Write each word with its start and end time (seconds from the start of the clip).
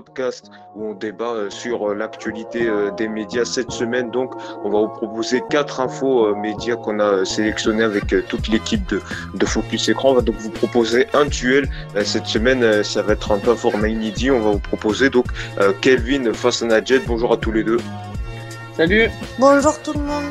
podcast 0.00 0.50
où 0.74 0.90
on 0.90 0.94
débat 0.94 1.32
euh, 1.32 1.50
sur 1.50 1.90
euh, 1.90 1.94
l'actualité 1.94 2.68
euh, 2.68 2.90
des 2.90 3.08
médias 3.08 3.44
cette 3.44 3.70
semaine. 3.70 4.10
Donc, 4.10 4.32
on 4.64 4.70
va 4.70 4.80
vous 4.80 4.88
proposer 4.88 5.42
quatre 5.50 5.80
infos 5.80 6.34
médias 6.36 6.76
qu'on 6.76 7.00
a 7.00 7.24
sélectionnées 7.24 7.84
avec 7.84 8.06
toute 8.28 8.48
l'équipe 8.48 8.88
de, 8.88 9.00
de 9.34 9.46
Focus 9.46 9.88
Écran. 9.88 10.10
On 10.10 10.14
va 10.14 10.22
donc 10.22 10.36
vous 10.36 10.50
proposer 10.50 11.06
un 11.14 11.26
duel. 11.26 11.68
Cette 12.04 12.26
semaine, 12.26 12.82
ça 12.82 13.02
va 13.02 13.12
être 13.14 13.32
un 13.32 13.38
peu 13.38 13.54
format 13.54 13.88
inédit. 13.88 14.30
On 14.30 14.40
va 14.40 14.50
vous 14.52 14.58
proposer 14.58 15.10
donc 15.10 15.26
Kelvin 15.80 16.32
face 16.32 16.62
à 16.62 16.66
Nadjet. 16.66 17.00
Bonjour 17.06 17.32
à 17.32 17.36
tous 17.36 17.52
les 17.52 17.64
deux. 17.64 17.78
Salut. 18.76 19.10
Bonjour 19.38 19.80
tout 19.82 19.92
le 19.92 20.00
monde. 20.00 20.26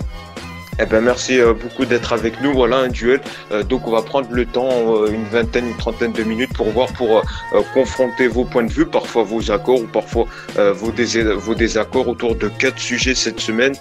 Eh 0.80 0.86
ben 0.86 1.02
merci 1.02 1.40
euh, 1.40 1.54
beaucoup 1.54 1.86
d'être 1.86 2.14
avec 2.14 2.40
nous. 2.42 2.54
Voilà 2.54 2.78
un 2.78 2.88
duel. 2.90 3.20
Euh, 3.52 3.64
donc 3.64 3.88
on 3.88 3.92
va 3.92 4.04
prendre 4.04 4.28
le 4.32 4.46
temps, 4.46 4.70
euh, 4.70 5.12
une 5.12 5.24
vingtaine, 5.26 5.68
une 5.68 5.76
trentaine 5.76 6.12
de 6.12 6.24
minutes 6.24 6.54
pour 6.54 6.70
voir, 6.70 6.88
pour 6.94 7.24
confronter 7.74 8.28
vos 8.28 8.46
points 8.46 8.64
de 8.64 8.72
vue, 8.72 8.86
parfois 8.86 9.24
vos 9.24 9.52
accords 9.52 9.82
ou 9.82 9.88
parfois 9.88 10.26
vos, 10.56 10.92
vos 11.38 11.56
désaccords 11.56 12.08
autour 12.08 12.36
de 12.36 12.48
quatre 12.48 12.80
sujets 12.80 13.16
cette 13.16 13.40
semaine 13.40 13.74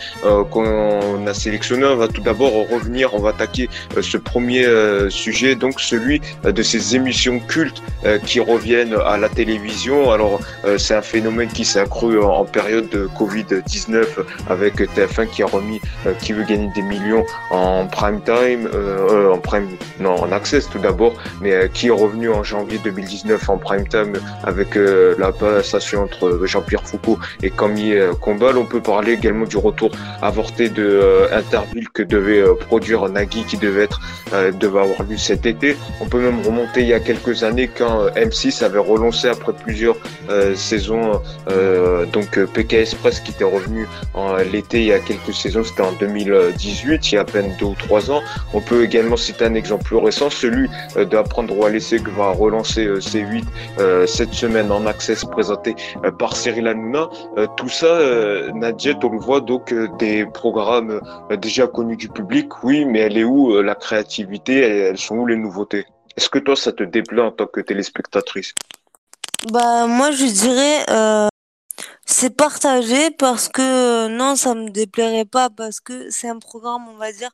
qu'on 0.50 1.26
a 1.26 1.34
sélectionné. 1.34 1.84
On 1.84 1.96
va 1.96 2.08
tout 2.08 2.20
d'abord 2.20 2.52
revenir, 2.70 3.14
on 3.14 3.18
va 3.18 3.30
attaquer 3.30 3.68
ce 4.00 4.16
premier 4.16 4.66
sujet, 5.10 5.54
donc 5.54 5.80
celui 5.80 6.20
de 6.44 6.62
ces 6.62 6.96
émissions 6.96 7.40
cultes 7.40 7.82
qui 8.24 8.40
reviennent 8.40 8.96
à 9.06 9.16
la 9.16 9.28
télévision. 9.28 10.10
Alors 10.10 10.40
c'est 10.78 10.94
un 10.94 11.02
phénomène 11.02 11.48
qui 11.48 11.64
s'est 11.64 11.80
accru 11.80 12.20
en 12.20 12.44
période 12.44 12.88
de 12.90 13.08
Covid-19 13.18 14.06
avec 14.48 14.76
TF1 14.76 15.28
qui 15.28 15.42
a 15.42 15.46
remis, 15.46 15.80
qui 16.20 16.32
veut 16.32 16.44
gagner 16.44 16.70
des 16.74 16.82
millions 16.86 17.24
en 17.50 17.86
prime 17.86 18.20
time, 18.22 18.68
euh, 18.72 19.08
euh, 19.10 19.32
en 19.32 19.38
prime, 19.38 19.68
non, 20.00 20.14
en 20.14 20.32
access 20.32 20.68
tout 20.68 20.78
d'abord, 20.78 21.14
mais 21.40 21.52
euh, 21.52 21.68
qui 21.68 21.88
est 21.88 21.90
revenu 21.90 22.30
en 22.30 22.42
janvier 22.42 22.78
2019 22.82 23.48
en 23.48 23.58
prime 23.58 23.86
time 23.88 24.14
avec 24.44 24.76
la 25.18 25.32
passation 25.32 26.02
entre 26.02 26.40
Jean-Pierre 26.44 26.86
Foucault 26.86 27.18
et 27.42 27.50
Camille 27.50 27.98
Combal. 28.20 28.58
On 28.58 28.64
peut 28.64 28.80
parler 28.80 29.12
également 29.12 29.46
du 29.46 29.56
retour 29.56 29.90
avorté 30.22 30.68
de 30.68 31.28
Interville 31.32 31.88
que 31.88 32.02
devait 32.02 32.44
produire 32.66 33.08
Nagui, 33.08 33.44
qui 33.44 33.56
devait 33.56 33.84
être, 33.84 34.00
devait 34.32 34.80
avoir 34.80 35.02
lieu 35.02 35.16
cet 35.16 35.46
été. 35.46 35.76
On 36.00 36.06
peut 36.06 36.20
même 36.20 36.40
remonter 36.42 36.82
il 36.82 36.88
y 36.88 36.94
a 36.94 37.00
quelques 37.00 37.42
années 37.42 37.68
quand 37.68 38.06
M6 38.16 38.64
avait 38.64 38.78
relancé 38.78 39.28
après 39.28 39.52
plusieurs 39.52 39.96
saisons, 40.54 41.20
donc 42.12 42.38
PK 42.38 42.74
Express 42.74 43.20
qui 43.20 43.32
était 43.32 43.44
revenu 43.44 43.86
en 44.14 44.36
l'été 44.36 44.80
il 44.80 44.86
y 44.86 44.92
a 44.92 44.98
quelques 44.98 45.34
saisons, 45.34 45.64
c'était 45.64 45.82
en 45.82 45.92
2018 45.92 46.75
il 46.84 47.12
y 47.12 47.16
a 47.16 47.20
à 47.20 47.24
peine 47.24 47.54
deux 47.58 47.66
ou 47.66 47.74
trois 47.74 48.10
ans. 48.10 48.22
On 48.52 48.60
peut 48.60 48.84
également 48.84 49.16
citer 49.16 49.44
un 49.44 49.54
exemple 49.54 49.84
plus 49.84 49.96
récent, 49.96 50.30
celui 50.30 50.68
euh, 50.96 51.04
d'apprendre 51.04 51.64
à 51.64 51.70
laisser 51.70 51.98
que 51.98 52.10
va 52.10 52.30
relancer 52.30 52.86
euh, 52.86 53.00
C8 53.00 53.44
euh, 53.78 54.06
cette 54.06 54.32
semaine 54.32 54.70
en 54.70 54.86
access 54.86 55.24
présenté 55.24 55.74
par 56.18 56.36
Cyril 56.36 56.66
Hanouna. 56.68 57.08
Tout 57.56 57.68
ça, 57.68 57.98
Nadjet, 58.54 58.96
on 59.02 59.10
le 59.10 59.18
voit 59.18 59.40
donc 59.40 59.72
des 59.98 60.26
programmes 60.26 61.00
déjà 61.40 61.66
connus 61.66 61.96
du 61.96 62.08
public, 62.08 62.64
oui, 62.64 62.84
mais 62.84 63.00
elle 63.00 63.18
est 63.18 63.24
où 63.24 63.60
la 63.62 63.74
créativité? 63.74 64.60
Elles 64.60 64.98
sont 64.98 65.16
où 65.16 65.26
les 65.26 65.36
nouveautés? 65.36 65.84
Est-ce 66.16 66.28
que 66.28 66.38
toi, 66.38 66.56
ça 66.56 66.72
te 66.72 66.82
déplaît 66.82 67.22
en 67.22 67.30
tant 67.30 67.46
que 67.46 67.60
téléspectatrice? 67.60 68.54
Bah 69.52 69.86
moi, 69.86 70.10
je 70.10 70.24
dirais 70.24 71.30
c'est 72.18 72.30
partagé 72.30 73.10
parce 73.10 73.48
que 73.48 74.08
non, 74.08 74.36
ça 74.36 74.54
me 74.54 74.70
déplairait 74.70 75.26
pas 75.26 75.50
parce 75.50 75.80
que 75.80 76.08
c'est 76.10 76.28
un 76.30 76.38
programme, 76.38 76.88
on 76.88 76.96
va 76.96 77.12
dire, 77.12 77.30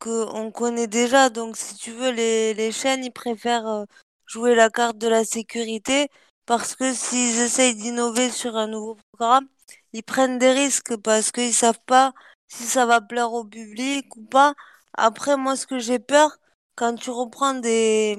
que 0.00 0.26
on 0.34 0.52
connaît 0.52 0.86
déjà. 0.88 1.30
Donc, 1.30 1.56
si 1.56 1.74
tu 1.76 1.92
veux, 1.92 2.10
les, 2.12 2.54
les 2.54 2.72
chaînes, 2.72 3.04
ils 3.04 3.12
préfèrent 3.12 3.66
euh, 3.68 3.84
jouer 4.26 4.54
la 4.54 4.70
carte 4.70 4.98
de 4.98 5.08
la 5.08 5.24
sécurité 5.24 6.08
parce 6.46 6.76
que 6.76 6.94
s'ils 6.94 7.40
essayent 7.40 7.74
d'innover 7.76 8.30
sur 8.30 8.56
un 8.56 8.68
nouveau 8.68 8.96
programme, 9.12 9.48
ils 9.92 10.04
prennent 10.04 10.38
des 10.38 10.52
risques 10.52 10.96
parce 10.98 11.32
qu'ils 11.32 11.54
savent 11.54 11.80
pas 11.86 12.12
si 12.48 12.64
ça 12.64 12.86
va 12.86 13.00
plaire 13.00 13.32
au 13.32 13.44
public 13.44 14.16
ou 14.16 14.24
pas. 14.24 14.54
Après, 14.94 15.36
moi, 15.36 15.56
ce 15.56 15.66
que 15.66 15.78
j'ai 15.80 15.98
peur, 15.98 16.38
quand 16.76 16.94
tu 16.96 17.10
reprends 17.10 17.54
des, 17.54 18.18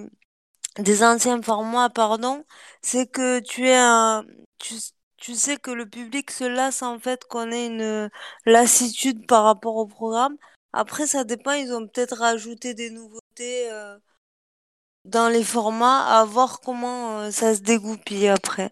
des 0.79 1.03
anciens 1.03 1.41
formats, 1.41 1.89
pardon, 1.89 2.44
c'est 2.81 3.07
que 3.07 3.39
tu 3.39 3.67
es 3.69 3.75
un, 3.77 4.25
tu, 4.59 4.75
tu 5.23 5.35
sais 5.35 5.56
que 5.56 5.72
le 5.72 5.85
public 5.85 6.31
se 6.31 6.44
lasse 6.44 6.81
en 6.81 7.00
fait 7.00 7.23
qu'on 7.23 7.50
ait 7.50 7.67
une 7.67 8.09
lassitude 8.45 9.25
par 9.25 9.45
rapport 9.45 9.78
au 9.78 9.88
programme. 9.88 10.35
Après, 10.73 11.07
ça 11.07 11.23
dépend, 11.23 11.53
ils 11.53 11.72
ont 11.72 11.88
peut-être 11.88 12.17
rajouté 12.17 12.73
des 12.73 12.89
nouveautés 12.89 13.72
euh, 13.72 13.97
dans 15.06 15.29
les 15.29 15.45
formats, 15.45 16.01
à 16.01 16.25
voir 16.25 16.59
comment 16.59 17.22
euh, 17.22 17.31
ça 17.31 17.56
se 17.56 17.62
dégoupille 17.62 18.28
après. 18.28 18.72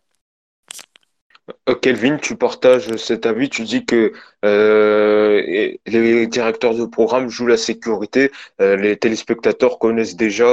Euh, 1.69 1.75
Kelvin, 1.75 2.17
tu 2.17 2.35
partages 2.35 2.97
cet 2.97 3.25
avis, 3.25 3.49
tu 3.49 3.63
dis 3.63 3.85
que 3.85 4.11
les 4.43 6.27
directeurs 6.27 6.75
de 6.75 6.83
programme 6.85 7.29
jouent 7.29 7.47
la 7.47 7.55
sécurité, 7.55 8.29
les 8.59 8.97
téléspectateurs 8.97 9.79
connaissent 9.79 10.17
déjà 10.17 10.49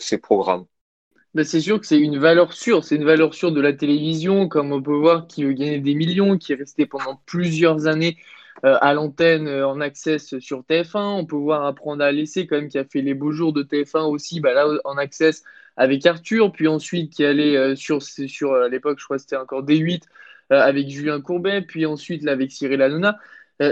ces 0.00 0.16
programmes. 0.16 0.64
Ben, 1.36 1.44
c'est 1.44 1.60
sûr 1.60 1.78
que 1.78 1.86
c'est 1.86 2.00
une 2.00 2.18
valeur 2.18 2.54
sûre. 2.54 2.82
C'est 2.82 2.96
une 2.96 3.04
valeur 3.04 3.34
sûre 3.34 3.52
de 3.52 3.60
la 3.60 3.74
télévision, 3.74 4.48
comme 4.48 4.72
on 4.72 4.80
peut 4.80 4.96
voir, 4.96 5.26
qui 5.26 5.42
gagnait 5.54 5.80
des 5.80 5.94
millions, 5.94 6.38
qui 6.38 6.52
est 6.52 6.56
resté 6.56 6.86
pendant 6.86 7.20
plusieurs 7.26 7.86
années 7.86 8.16
euh, 8.64 8.78
à 8.80 8.94
l'antenne 8.94 9.46
euh, 9.46 9.68
en 9.68 9.82
access 9.82 10.38
sur 10.38 10.62
TF1. 10.62 10.96
On 10.96 11.26
peut 11.26 11.36
voir 11.36 11.66
Apprendre 11.66 12.02
à 12.02 12.10
laisser, 12.10 12.46
quand 12.46 12.56
même, 12.56 12.70
qui 12.70 12.78
a 12.78 12.86
fait 12.86 13.02
les 13.02 13.12
beaux 13.12 13.32
jours 13.32 13.52
de 13.52 13.62
TF1 13.62 14.06
aussi, 14.10 14.40
bah, 14.40 14.54
là, 14.54 14.66
en 14.84 14.96
access 14.96 15.44
avec 15.76 16.06
Arthur, 16.06 16.52
puis 16.52 16.68
ensuite 16.68 17.12
qui 17.12 17.22
allait 17.22 17.54
euh, 17.54 17.76
sur, 17.76 18.02
sur 18.02 18.54
à 18.54 18.68
l'époque, 18.70 18.98
je 18.98 19.04
crois 19.04 19.18
que 19.18 19.22
c'était 19.22 19.36
encore 19.36 19.62
D8 19.62 20.04
avec 20.48 20.88
Julien 20.88 21.20
Courbet, 21.20 21.60
puis 21.60 21.84
ensuite 21.84 22.22
là, 22.22 22.32
avec 22.32 22.50
Cyril 22.50 22.80
Hanouna. 22.80 23.18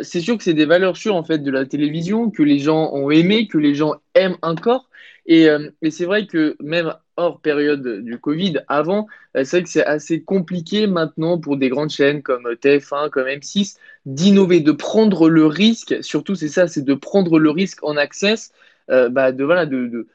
c'est 0.02 0.20
sûr 0.20 0.36
que 0.36 0.44
c'est 0.44 0.54
des 0.54 0.66
valeurs 0.66 0.96
sûres 0.98 1.14
en 1.16 1.24
fait 1.24 1.38
de 1.38 1.50
la 1.50 1.64
télévision 1.64 2.30
que 2.30 2.42
les 2.42 2.58
gens 2.58 2.92
ont 2.92 3.10
aimé, 3.10 3.48
que 3.48 3.58
les 3.58 3.74
gens 3.74 3.94
aiment 4.14 4.36
encore. 4.42 4.90
Et 5.26 5.48
c'est 5.90 6.04
vrai 6.04 6.26
que 6.26 6.56
même 6.60 6.92
hors 7.16 7.40
période 7.40 8.02
du 8.04 8.18
Covid, 8.18 8.60
avant, 8.68 9.06
euh, 9.36 9.44
c'est 9.44 9.58
vrai 9.58 9.62
que 9.64 9.68
c'est 9.68 9.84
assez 9.84 10.22
compliqué 10.22 10.86
maintenant 10.86 11.38
pour 11.38 11.56
des 11.56 11.68
grandes 11.68 11.90
chaînes 11.90 12.22
comme 12.22 12.46
TF1, 12.60 13.10
comme 13.10 13.26
M6, 13.26 13.76
d'innover, 14.06 14.60
de 14.60 14.72
prendre 14.72 15.28
le 15.28 15.46
risque, 15.46 15.96
surtout 16.02 16.34
c'est 16.34 16.48
ça, 16.48 16.68
c'est 16.68 16.82
de 16.84 16.94
prendre 16.94 17.38
le 17.38 17.50
risque 17.50 17.82
en 17.82 17.96
access, 17.96 18.52
euh, 18.90 19.08
bah, 19.08 19.32
de, 19.32 20.06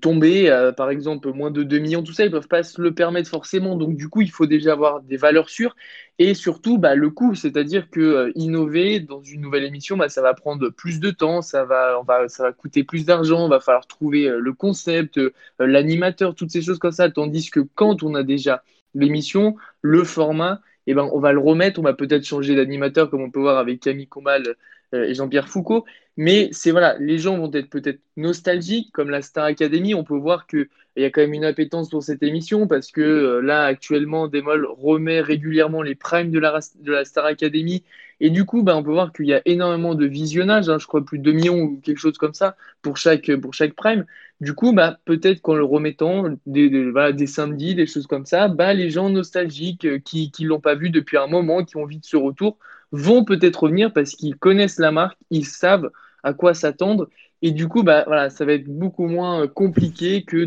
tomber, 0.00 0.72
par 0.76 0.90
exemple, 0.90 1.32
moins 1.32 1.50
de 1.50 1.62
2 1.62 1.78
millions, 1.78 2.02
tout 2.02 2.12
ça, 2.12 2.24
ils 2.24 2.28
ne 2.28 2.32
peuvent 2.32 2.48
pas 2.48 2.62
se 2.62 2.80
le 2.80 2.94
permettre 2.94 3.30
forcément. 3.30 3.76
Donc, 3.76 3.96
du 3.96 4.08
coup, 4.08 4.20
il 4.22 4.30
faut 4.30 4.46
déjà 4.46 4.72
avoir 4.72 5.00
des 5.00 5.16
valeurs 5.16 5.48
sûres 5.48 5.76
et 6.18 6.34
surtout 6.34 6.78
bah, 6.78 6.94
le 6.94 7.10
coût, 7.10 7.34
c'est-à-dire 7.34 7.90
que 7.90 8.00
euh, 8.00 8.32
innover 8.36 9.00
dans 9.00 9.20
une 9.22 9.40
nouvelle 9.40 9.64
émission, 9.64 9.96
bah, 9.96 10.08
ça 10.08 10.22
va 10.22 10.32
prendre 10.34 10.68
plus 10.70 11.00
de 11.00 11.10
temps, 11.10 11.42
ça 11.42 11.64
va, 11.64 11.98
on 12.00 12.04
va, 12.04 12.28
ça 12.28 12.44
va 12.44 12.52
coûter 12.52 12.84
plus 12.84 13.04
d'argent, 13.04 13.48
va 13.48 13.58
falloir 13.60 13.86
trouver 13.86 14.28
euh, 14.28 14.38
le 14.38 14.52
concept, 14.52 15.18
euh, 15.18 15.32
l'animateur, 15.58 16.34
toutes 16.34 16.50
ces 16.50 16.62
choses 16.62 16.78
comme 16.78 16.92
ça. 16.92 17.10
Tandis 17.10 17.50
que 17.50 17.60
quand 17.60 18.02
on 18.04 18.14
a 18.14 18.22
déjà 18.22 18.62
l'émission, 18.94 19.56
le 19.82 20.04
format, 20.04 20.60
eh 20.86 20.94
ben, 20.94 21.08
on 21.12 21.18
va 21.18 21.32
le 21.32 21.40
remettre, 21.40 21.80
on 21.80 21.82
va 21.82 21.94
peut-être 21.94 22.24
changer 22.24 22.54
d'animateur, 22.54 23.10
comme 23.10 23.22
on 23.22 23.30
peut 23.30 23.40
voir 23.40 23.58
avec 23.58 23.80
Camille 23.80 24.06
Combal 24.06 24.56
euh, 24.94 25.12
Jean-Pierre 25.12 25.48
Foucault. 25.48 25.84
Mais 26.16 26.48
c'est 26.52 26.70
voilà, 26.70 26.96
les 26.98 27.18
gens 27.18 27.36
vont 27.36 27.50
être 27.52 27.68
peut-être 27.68 28.00
nostalgiques, 28.16 28.92
comme 28.92 29.10
la 29.10 29.20
Star 29.20 29.44
Academy. 29.44 29.94
On 29.94 30.04
peut 30.04 30.16
voir 30.16 30.46
qu'il 30.46 30.68
y 30.96 31.04
a 31.04 31.10
quand 31.10 31.22
même 31.22 31.34
une 31.34 31.44
appétence 31.44 31.90
pour 31.90 32.04
cette 32.04 32.22
émission 32.22 32.68
parce 32.68 32.92
que 32.92 33.00
euh, 33.00 33.40
là, 33.40 33.64
actuellement, 33.64 34.28
Demol 34.28 34.66
remet 34.78 35.20
régulièrement 35.20 35.82
les 35.82 35.96
primes 35.96 36.30
de 36.30 36.38
la, 36.38 36.60
de 36.80 36.92
la 36.92 37.04
Star 37.04 37.24
Academy. 37.24 37.82
Et 38.20 38.30
du 38.30 38.44
coup, 38.44 38.62
bah, 38.62 38.76
on 38.76 38.84
peut 38.84 38.92
voir 38.92 39.12
qu'il 39.12 39.26
y 39.26 39.34
a 39.34 39.42
énormément 39.44 39.96
de 39.96 40.06
visionnage, 40.06 40.68
hein, 40.68 40.78
je 40.78 40.86
crois 40.86 41.04
plus 41.04 41.18
de 41.18 41.24
2 41.24 41.32
millions 41.32 41.60
ou 41.60 41.80
quelque 41.80 41.98
chose 41.98 42.16
comme 42.16 42.34
ça 42.34 42.56
pour 42.80 42.96
chaque, 42.96 43.34
pour 43.36 43.54
chaque 43.54 43.74
prime. 43.74 44.06
Du 44.40 44.54
coup, 44.54 44.72
bah, 44.72 45.00
peut-être 45.04 45.40
qu'en 45.42 45.54
le 45.54 45.64
remettant 45.64 46.26
des, 46.46 46.70
des, 46.70 47.26
samedis, 47.26 47.74
des 47.74 47.86
choses 47.86 48.06
comme 48.06 48.26
ça, 48.26 48.46
bah, 48.48 48.72
les 48.72 48.90
gens 48.90 49.10
nostalgiques 49.10 49.84
euh, 49.84 49.98
qui 49.98 50.30
ne 50.40 50.46
l'ont 50.46 50.60
pas 50.60 50.76
vu 50.76 50.90
depuis 50.90 51.16
un 51.16 51.26
moment, 51.26 51.64
qui 51.64 51.76
ont 51.76 51.82
envie 51.82 51.98
de 51.98 52.04
ce 52.04 52.16
retour, 52.16 52.58
vont 52.94 53.24
peut-être 53.24 53.64
revenir 53.64 53.92
parce 53.92 54.12
qu'ils 54.12 54.36
connaissent 54.36 54.78
la 54.78 54.92
marque, 54.92 55.18
ils 55.30 55.46
savent 55.46 55.90
à 56.22 56.32
quoi 56.32 56.54
s'attendre. 56.54 57.08
Et 57.42 57.50
du 57.50 57.68
coup, 57.68 57.82
bah, 57.82 58.30
ça 58.30 58.44
va 58.44 58.52
être 58.52 58.68
beaucoup 58.68 59.06
moins 59.06 59.48
compliqué 59.48 60.24
que 60.24 60.44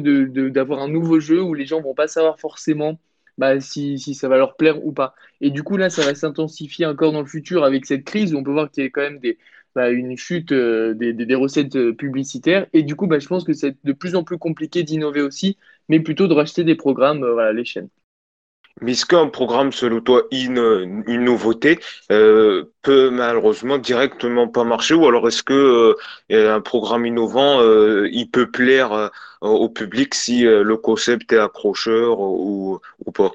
d'avoir 0.50 0.80
de, 0.80 0.86
un 0.86 0.88
nouveau 0.88 1.20
jeu 1.20 1.42
où 1.42 1.54
les 1.54 1.66
gens 1.66 1.82
vont 1.82 1.94
pas 1.94 2.08
savoir 2.08 2.40
forcément 2.40 3.00
bah, 3.38 3.60
si, 3.60 4.00
ça 4.16 4.30
va 4.30 4.38
leur 4.38 4.56
plaire 4.56 4.84
ou 4.86 4.94
pas. 4.94 5.14
Et 5.42 5.52
du 5.52 5.62
coup, 5.62 5.78
là, 5.78 5.90
ça 5.90 6.04
va 6.04 6.16
s'intensifier 6.16 6.86
encore 6.86 7.12
dans 7.12 7.22
le 7.22 7.28
futur 7.28 7.64
avec 7.66 7.86
cette 7.86 8.06
crise 8.06 8.34
où 8.34 8.38
on 8.38 8.44
peut 8.44 8.52
voir 8.52 8.72
qu'il 8.72 8.84
y 8.84 8.88
a 8.88 8.90
quand 8.90 9.02
même 9.02 9.20
bah, 9.76 9.92
une 9.92 10.18
chute 10.18 10.54
euh, 10.54 10.94
des, 10.96 11.14
des, 11.14 11.36
recettes 11.36 11.76
euh, 11.76 11.94
publicitaires. 11.94 12.66
Et 12.74 12.82
du 12.84 12.96
coup, 12.96 13.08
bah, 13.08 13.20
je 13.20 13.28
pense 13.28 13.44
que 13.44 13.54
c'est 13.54 13.76
de 13.84 13.94
plus 13.94 14.16
en 14.16 14.24
plus 14.24 14.38
compliqué 14.38 14.84
d'innover 14.84 15.22
aussi, 15.22 15.58
mais 15.90 16.00
plutôt 16.00 16.28
de 16.28 16.34
racheter 16.34 16.64
des 16.64 16.76
programmes, 16.76 17.24
euh, 17.24 17.34
voilà, 17.34 17.54
les 17.54 17.66
chaînes. 17.66 17.90
Mais 18.82 18.92
est-ce 18.92 19.06
qu'un 19.06 19.28
programme, 19.28 19.72
selon 19.72 20.02
toi, 20.02 20.24
une, 20.32 21.04
une 21.08 21.24
nouveauté, 21.24 21.80
euh, 22.12 22.66
peut 22.84 23.10
malheureusement 23.10 23.78
directement 23.80 24.48
pas 24.48 24.64
marcher? 24.64 24.94
Ou 24.94 25.08
alors 25.08 25.28
est-ce 25.28 25.42
que 25.44 25.96
euh, 26.32 26.56
un 26.56 26.62
programme 26.62 27.06
innovant, 27.06 27.60
euh, 27.62 28.08
il 28.12 28.30
peut 28.30 28.52
plaire 28.52 29.12
au 29.42 29.70
public 29.70 30.14
si 30.14 30.42
le 30.44 30.78
concept 30.78 31.34
est 31.34 31.40
accrocheur 31.40 32.20
ou, 32.20 32.80
ou 33.06 33.12
pas? 33.12 33.32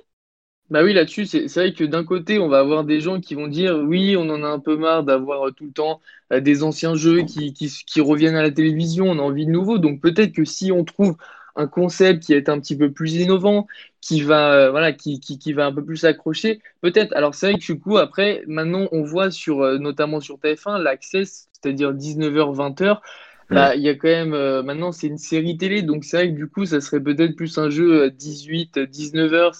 Bah 0.71 0.83
oui, 0.83 0.95
là-dessus, 0.95 1.27
c'est 1.27 1.47
vrai 1.55 1.75
que 1.75 1.85
d'un 1.85 2.03
côté, 2.05 2.39
on 2.39 2.49
va 2.49 2.59
avoir 2.61 2.85
des 2.85 3.01
gens 3.01 3.21
qui 3.21 3.35
vont 3.35 3.47
dire 3.47 3.77
oui, 3.77 4.17
on 4.17 4.31
en 4.31 4.43
a 4.43 4.49
un 4.49 4.59
peu 4.59 4.77
marre 4.77 5.05
d'avoir 5.05 5.53
tout 5.55 5.67
le 5.67 5.73
temps 5.73 6.01
des 6.31 6.63
anciens 6.63 6.95
jeux 6.95 7.23
qui, 7.25 7.53
qui, 7.53 7.69
qui 7.69 8.01
reviennent 8.01 8.37
à 8.37 8.43
la 8.43 8.51
télévision, 8.51 9.05
on 9.11 9.19
a 9.19 9.23
envie 9.23 9.45
de 9.45 9.51
nouveau. 9.51 9.77
Donc 9.79 10.01
peut-être 10.01 10.33
que 10.33 10.47
si 10.47 10.73
on 10.73 10.85
trouve 10.85 11.17
un 11.57 11.67
concept 11.67 12.25
qui 12.25 12.35
est 12.35 12.49
un 12.49 12.61
petit 12.61 12.77
peu 12.77 12.93
plus 12.93 13.15
innovant, 13.15 13.67
qui 14.01 14.23
va, 14.23 14.53
euh, 14.55 14.71
voilà, 14.71 14.93
qui, 14.93 15.21
qui, 15.21 15.39
qui 15.39 15.53
va 15.53 15.67
un 15.67 15.73
peu 15.73 15.85
plus 15.85 15.99
s'accrocher, 15.99 16.61
peut-être. 16.81 17.15
Alors 17.15 17.35
c'est 17.35 17.51
vrai 17.51 17.59
que 17.61 17.65
du 17.65 17.79
coup, 17.79 17.99
après, 17.99 18.43
maintenant, 18.47 18.89
on 18.93 19.03
voit 19.03 19.31
sur, 19.31 19.63
euh, 19.63 19.79
notamment 19.79 20.21
sur 20.21 20.39
TF1, 20.39 20.79
l'access, 20.79 21.49
c'est-à-dire 21.53 21.95
19h, 21.95 22.53
20h. 22.55 23.03
Bah, 23.51 23.77
il 23.77 23.83
y 23.83 23.89
a 23.91 23.95
quand 23.95 24.09
même, 24.09 24.33
euh, 24.33 24.63
maintenant, 24.63 24.93
c'est 24.93 25.09
une 25.09 25.19
série 25.19 25.59
télé, 25.59 25.83
donc 25.83 26.05
c'est 26.05 26.17
vrai 26.17 26.29
que 26.33 26.37
du 26.37 26.49
coup, 26.49 26.65
ça 26.65 26.81
serait 26.81 27.01
peut-être 27.03 27.37
plus 27.37 27.59
un 27.59 27.69
jeu 27.69 28.11
18, 28.11 28.79
19 28.79 29.33
heures. 29.35 29.53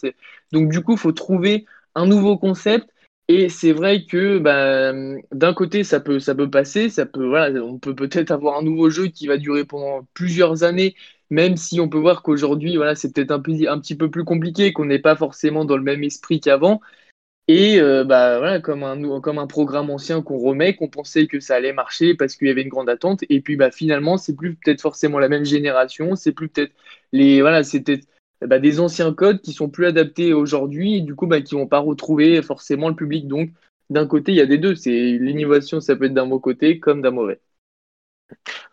Donc, 0.53 0.71
du 0.71 0.81
coup, 0.83 0.93
il 0.93 0.99
faut 0.99 1.13
trouver 1.13 1.67
un 1.95 2.07
nouveau 2.07 2.39
concept. 2.39 2.89
Et 3.29 3.49
c'est 3.49 3.73
vrai 3.73 4.05
que 4.05 4.39
bah, 4.39 4.93
d'un 5.33 5.55
côté, 5.55 5.85
ça 5.85 6.01
peut, 6.01 6.19
ça 6.19 6.35
peut 6.35 6.51
passer, 6.51 6.89
ça 6.89 7.07
peut, 7.07 7.27
voilà, 7.27 7.63
on 7.63 7.79
peut 7.79 7.95
peut-être 7.95 8.31
avoir 8.31 8.59
un 8.59 8.63
nouveau 8.63 8.91
jeu 8.91 9.07
qui 9.07 9.27
va 9.27 9.39
durer 9.39 9.65
pendant 9.65 10.07
plusieurs 10.13 10.65
années, 10.65 10.97
même 11.33 11.57
si 11.57 11.81
on 11.81 11.89
peut 11.89 11.99
voir 11.99 12.23
qu'aujourd'hui, 12.23 12.77
voilà, 12.77 12.95
c'est 12.95 13.13
peut-être 13.15 13.31
un, 13.31 13.41
petit 13.41 13.97
peu 13.97 14.11
plus 14.11 14.25
compliqué, 14.25 14.75
qu'on 14.75 14.85
n'est 14.85 14.99
pas 14.99 15.17
forcément 15.17 15.65
dans 15.65 15.79
le 15.79 15.83
même 15.83 16.05
esprit 16.05 16.41
qu'avant. 16.41 16.83
Et 17.49 17.81
euh, 17.81 18.05
bah, 18.05 18.61
comme 18.61 18.85
un, 18.85 19.47
programme 19.47 19.91
ancien 19.91 20.23
qu'on 20.23 20.39
remet, 20.39 20.77
qu'on 20.77 20.89
pensait 20.89 21.27
que 21.27 21.41
ça 21.41 21.57
allait 21.57 21.73
marcher 21.73 22.15
parce 22.15 22.37
qu'il 22.37 22.49
y 22.49 22.51
avait 22.51 22.63
une 22.63 22.69
grande 22.69 22.91
attente. 22.91 23.25
Et 23.31 23.41
puis 23.41 23.57
bah, 23.57 23.71
finalement, 23.71 24.19
c'est 24.19 24.37
plus 24.37 24.57
peut-être 24.57 24.83
forcément 24.83 25.19
la 25.19 25.29
même 25.31 25.45
génération, 25.47 26.17
c'est 26.17 26.33
plus 26.33 26.49
peut-être 26.51 26.73
les 27.13 27.41
voilà, 27.41 27.65
c'est 27.65 27.83
bah, 28.43 28.59
des 28.59 28.81
anciens 28.81 29.15
codes 29.15 29.41
qui 29.41 29.53
sont 29.55 29.71
plus 29.71 29.87
adaptés 29.87 30.35
aujourd'hui 30.35 30.97
et 30.97 31.01
du 31.01 31.15
coup 31.15 31.27
bah, 31.27 31.41
qui 31.41 31.55
vont 31.55 31.67
pas 31.67 31.79
retrouver 31.79 32.43
forcément 32.43 32.91
le 32.91 32.97
public. 32.97 33.27
Donc 33.27 33.51
d'un 33.91 34.07
côté, 34.07 34.33
il 34.33 34.37
y 34.37 34.43
a 34.43 34.47
des 34.47 34.59
deux. 34.59 34.75
L'innovation, 34.85 35.81
ça 35.81 35.97
peut 35.97 36.07
être 36.07 36.15
d'un 36.15 36.27
bon 36.27 36.39
côté 36.41 36.79
comme 36.79 37.03
d'un 37.03 37.11
mauvais. 37.11 37.41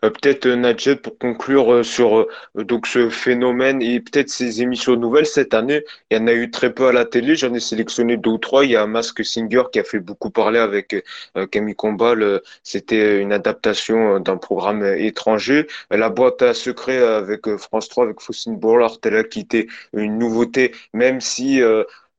Euh, 0.04 0.10
peut-être 0.10 0.46
euh, 0.46 0.56
Nadjet 0.56 0.96
pour 0.96 1.18
conclure 1.18 1.72
euh, 1.72 1.82
sur 1.82 2.26
donc 2.54 2.86
ce 2.86 3.10
phénomène 3.10 3.82
et 3.82 4.00
peut-être 4.00 4.28
ces 4.28 4.62
émissions 4.62 4.96
nouvelles 4.96 5.26
cette 5.26 5.54
année, 5.54 5.84
il 6.10 6.18
y 6.18 6.20
en 6.20 6.26
a 6.26 6.32
eu 6.32 6.50
très 6.50 6.72
peu 6.72 6.88
à 6.88 6.92
la 6.92 7.04
télé. 7.04 7.36
J'en 7.36 7.52
ai 7.54 7.60
sélectionné 7.60 8.16
deux 8.16 8.30
ou 8.30 8.38
trois. 8.38 8.64
Il 8.64 8.72
y 8.72 8.76
a 8.76 8.86
Mask 8.86 9.24
Singer 9.24 9.62
qui 9.72 9.78
a 9.80 9.84
fait 9.84 10.00
beaucoup 10.00 10.30
parler 10.30 10.58
avec 10.58 11.04
Camille 11.50 11.74
Combal. 11.74 12.40
C'était 12.62 13.20
une 13.20 13.32
adaptation 13.32 14.20
d'un 14.20 14.36
programme 14.36 14.84
étranger. 14.84 15.66
La 15.90 16.08
boîte 16.08 16.42
à 16.42 16.54
secrets 16.54 16.98
avec 16.98 17.48
France 17.56 17.88
3 17.88 18.04
avec 18.04 18.20
Faustine 18.20 18.56
Bollard, 18.56 18.98
elle 19.04 19.16
a 19.16 19.24
quitté 19.24 19.68
une 19.92 20.18
nouveauté, 20.18 20.72
même 20.92 21.20
si 21.20 21.60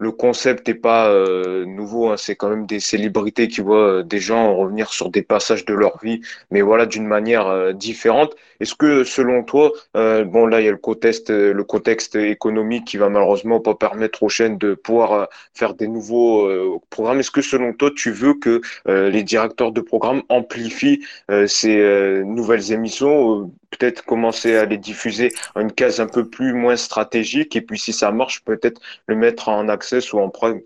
le 0.02 0.12
concept 0.12 0.68
n'est 0.68 0.74
pas 0.74 1.10
euh, 1.10 1.64
nouveau, 1.64 2.10
hein. 2.10 2.18
c'est 2.18 2.36
quand 2.36 2.50
même 2.50 2.66
des 2.66 2.80
célébrités 2.80 3.48
qui 3.48 3.62
voient 3.62 4.00
euh, 4.00 4.04
des 4.04 4.18
gens 4.18 4.56
revenir 4.56 4.90
sur 4.92 5.12
des 5.12 5.22
passages 5.22 5.64
de 5.64 5.76
leur 5.76 6.00
vie, 6.02 6.22
mais 6.50 6.62
voilà 6.64 6.88
d'une 6.88 7.06
manière 7.06 7.46
euh, 7.46 7.72
différente. 7.72 8.36
Est-ce 8.60 8.74
que 8.74 9.04
selon 9.04 9.44
toi, 9.44 9.72
bon 9.94 10.46
là 10.46 10.62
il 10.62 10.66
y 10.66 10.68
a 10.68 10.72
le 10.72 10.78
contexte, 10.78 11.32
le 11.32 11.64
contexte 11.64 12.16
économique 12.16 12.86
qui 12.86 12.98
va 12.98 13.10
malheureusement 13.10 13.60
pas 13.60 13.74
permettre 13.74 14.22
aux 14.22 14.30
chaînes 14.30 14.60
de 14.60 14.76
pouvoir 14.76 15.30
faire 15.56 15.74
des 15.74 15.88
nouveaux 15.88 16.48
programmes. 16.92 17.20
Est-ce 17.20 17.32
que 17.32 17.42
selon 17.42 17.74
toi 17.74 17.90
tu 17.96 18.12
veux 18.12 18.36
que 18.36 18.62
les 18.86 19.24
directeurs 19.24 19.72
de 19.72 19.82
programmes 19.82 20.22
amplifient 20.30 21.04
ces 21.48 22.24
nouvelles 22.24 22.72
émissions, 22.72 23.52
peut-être 23.72 24.06
commencer 24.06 24.56
à 24.56 24.66
les 24.66 24.78
diffuser 24.78 25.34
en 25.56 25.62
une 25.62 25.72
case 25.74 26.00
un 26.00 26.08
peu 26.08 26.30
plus 26.30 26.54
moins 26.54 26.78
stratégique 26.78 27.56
et 27.56 27.62
puis 27.62 27.80
si 27.80 27.94
ça 27.94 28.12
marche 28.12 28.44
peut-être 28.44 28.82
le 29.08 29.16
mettre 29.16 29.50
en 29.50 29.70
accès 29.70 30.00
ou 30.14 30.20
en 30.20 30.30
prime. 30.30 30.62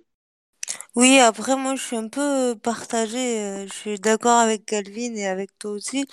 Oui, 0.95 1.19
après, 1.19 1.55
moi, 1.55 1.75
je 1.75 1.81
suis 1.83 1.95
un 1.97 2.07
peu 2.07 2.55
partagée. 2.61 3.39
Euh, 3.41 3.67
je 3.67 3.73
suis 3.73 3.99
d'accord 3.99 4.39
avec 4.39 4.65
Calvin 4.65 5.13
et 5.15 5.27
avec 5.27 5.57
toi 5.59 5.71
aussi. 5.71 6.05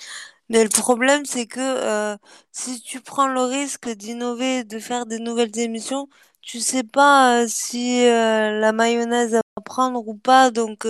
Mais 0.49 0.63
le 0.63 0.69
problème, 0.69 1.25
c'est 1.25 1.47
que 1.47 1.59
euh, 1.59 2.17
si 2.51 2.81
tu 2.81 3.01
prends 3.01 3.27
le 3.27 3.41
risque 3.41 3.89
d'innover, 3.89 4.63
de 4.63 4.79
faire 4.79 5.05
des 5.05 5.19
nouvelles 5.19 5.57
émissions, 5.59 6.09
tu 6.43 6.59
sais 6.61 6.83
pas 6.83 7.43
euh, 7.43 7.47
si 7.47 8.05
la 8.05 8.71
mayonnaise 8.73 9.33
va 9.33 9.41
prendre 9.65 10.07
ou 10.07 10.15
pas. 10.15 10.51
Donc, 10.51 10.87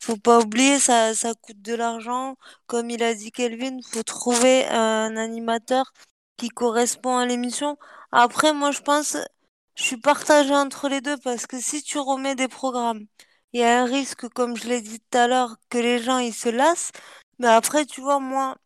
faut 0.00 0.16
pas 0.16 0.40
oublier, 0.40 0.78
ça, 0.78 1.14
ça 1.14 1.34
coûte 1.34 1.60
de 1.62 1.74
l'argent. 1.74 2.36
Comme 2.66 2.90
il 2.90 3.02
a 3.02 3.14
dit 3.14 3.30
Kelvin, 3.32 3.78
faut 3.90 4.02
trouver 4.02 4.66
un 4.68 5.16
animateur 5.16 5.92
qui 6.36 6.48
correspond 6.48 7.16
à 7.18 7.26
l'émission. 7.26 7.78
Après, 8.12 8.52
moi, 8.52 8.70
je 8.72 8.80
pense, 8.80 9.16
je 9.76 9.82
suis 9.82 9.96
partagée 9.98 10.54
entre 10.54 10.88
les 10.88 11.00
deux 11.00 11.16
parce 11.18 11.46
que 11.46 11.60
si 11.60 11.82
tu 11.82 11.98
remets 11.98 12.34
des 12.34 12.48
programmes, 12.48 13.06
il 13.52 13.60
y 13.60 13.64
a 13.64 13.82
un 13.82 13.84
risque, 13.86 14.28
comme 14.30 14.56
je 14.56 14.68
l'ai 14.68 14.80
dit 14.82 15.00
tout 15.00 15.18
à 15.18 15.28
l'heure, 15.28 15.56
que 15.70 15.78
les 15.78 15.98
gens 16.02 16.18
ils 16.18 16.34
se 16.34 16.48
lassent. 16.48 16.92
Mais 17.38 17.48
après, 17.48 17.86
tu 17.86 18.00
vois, 18.00 18.20
moi, 18.20 18.56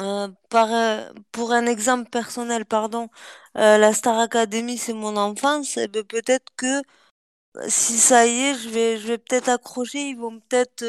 euh, 0.00 0.28
par, 0.48 0.72
euh, 0.72 1.10
pour 1.32 1.52
un 1.52 1.66
exemple 1.66 2.08
personnel, 2.10 2.64
pardon, 2.64 3.08
euh, 3.56 3.78
la 3.78 3.92
Star 3.92 4.18
Academy, 4.18 4.78
c'est 4.78 4.92
mon 4.92 5.16
enfance, 5.16 5.76
et 5.76 5.88
ben, 5.88 6.04
peut-être 6.04 6.52
que 6.56 6.82
si 7.68 7.98
ça 7.98 8.26
y 8.26 8.30
est, 8.50 8.54
je 8.54 8.68
vais, 8.70 8.98
je 8.98 9.08
vais 9.08 9.18
peut-être 9.18 9.48
accrocher, 9.48 10.00
ils 10.10 10.16
vont 10.18 10.40
peut-être 10.40 10.84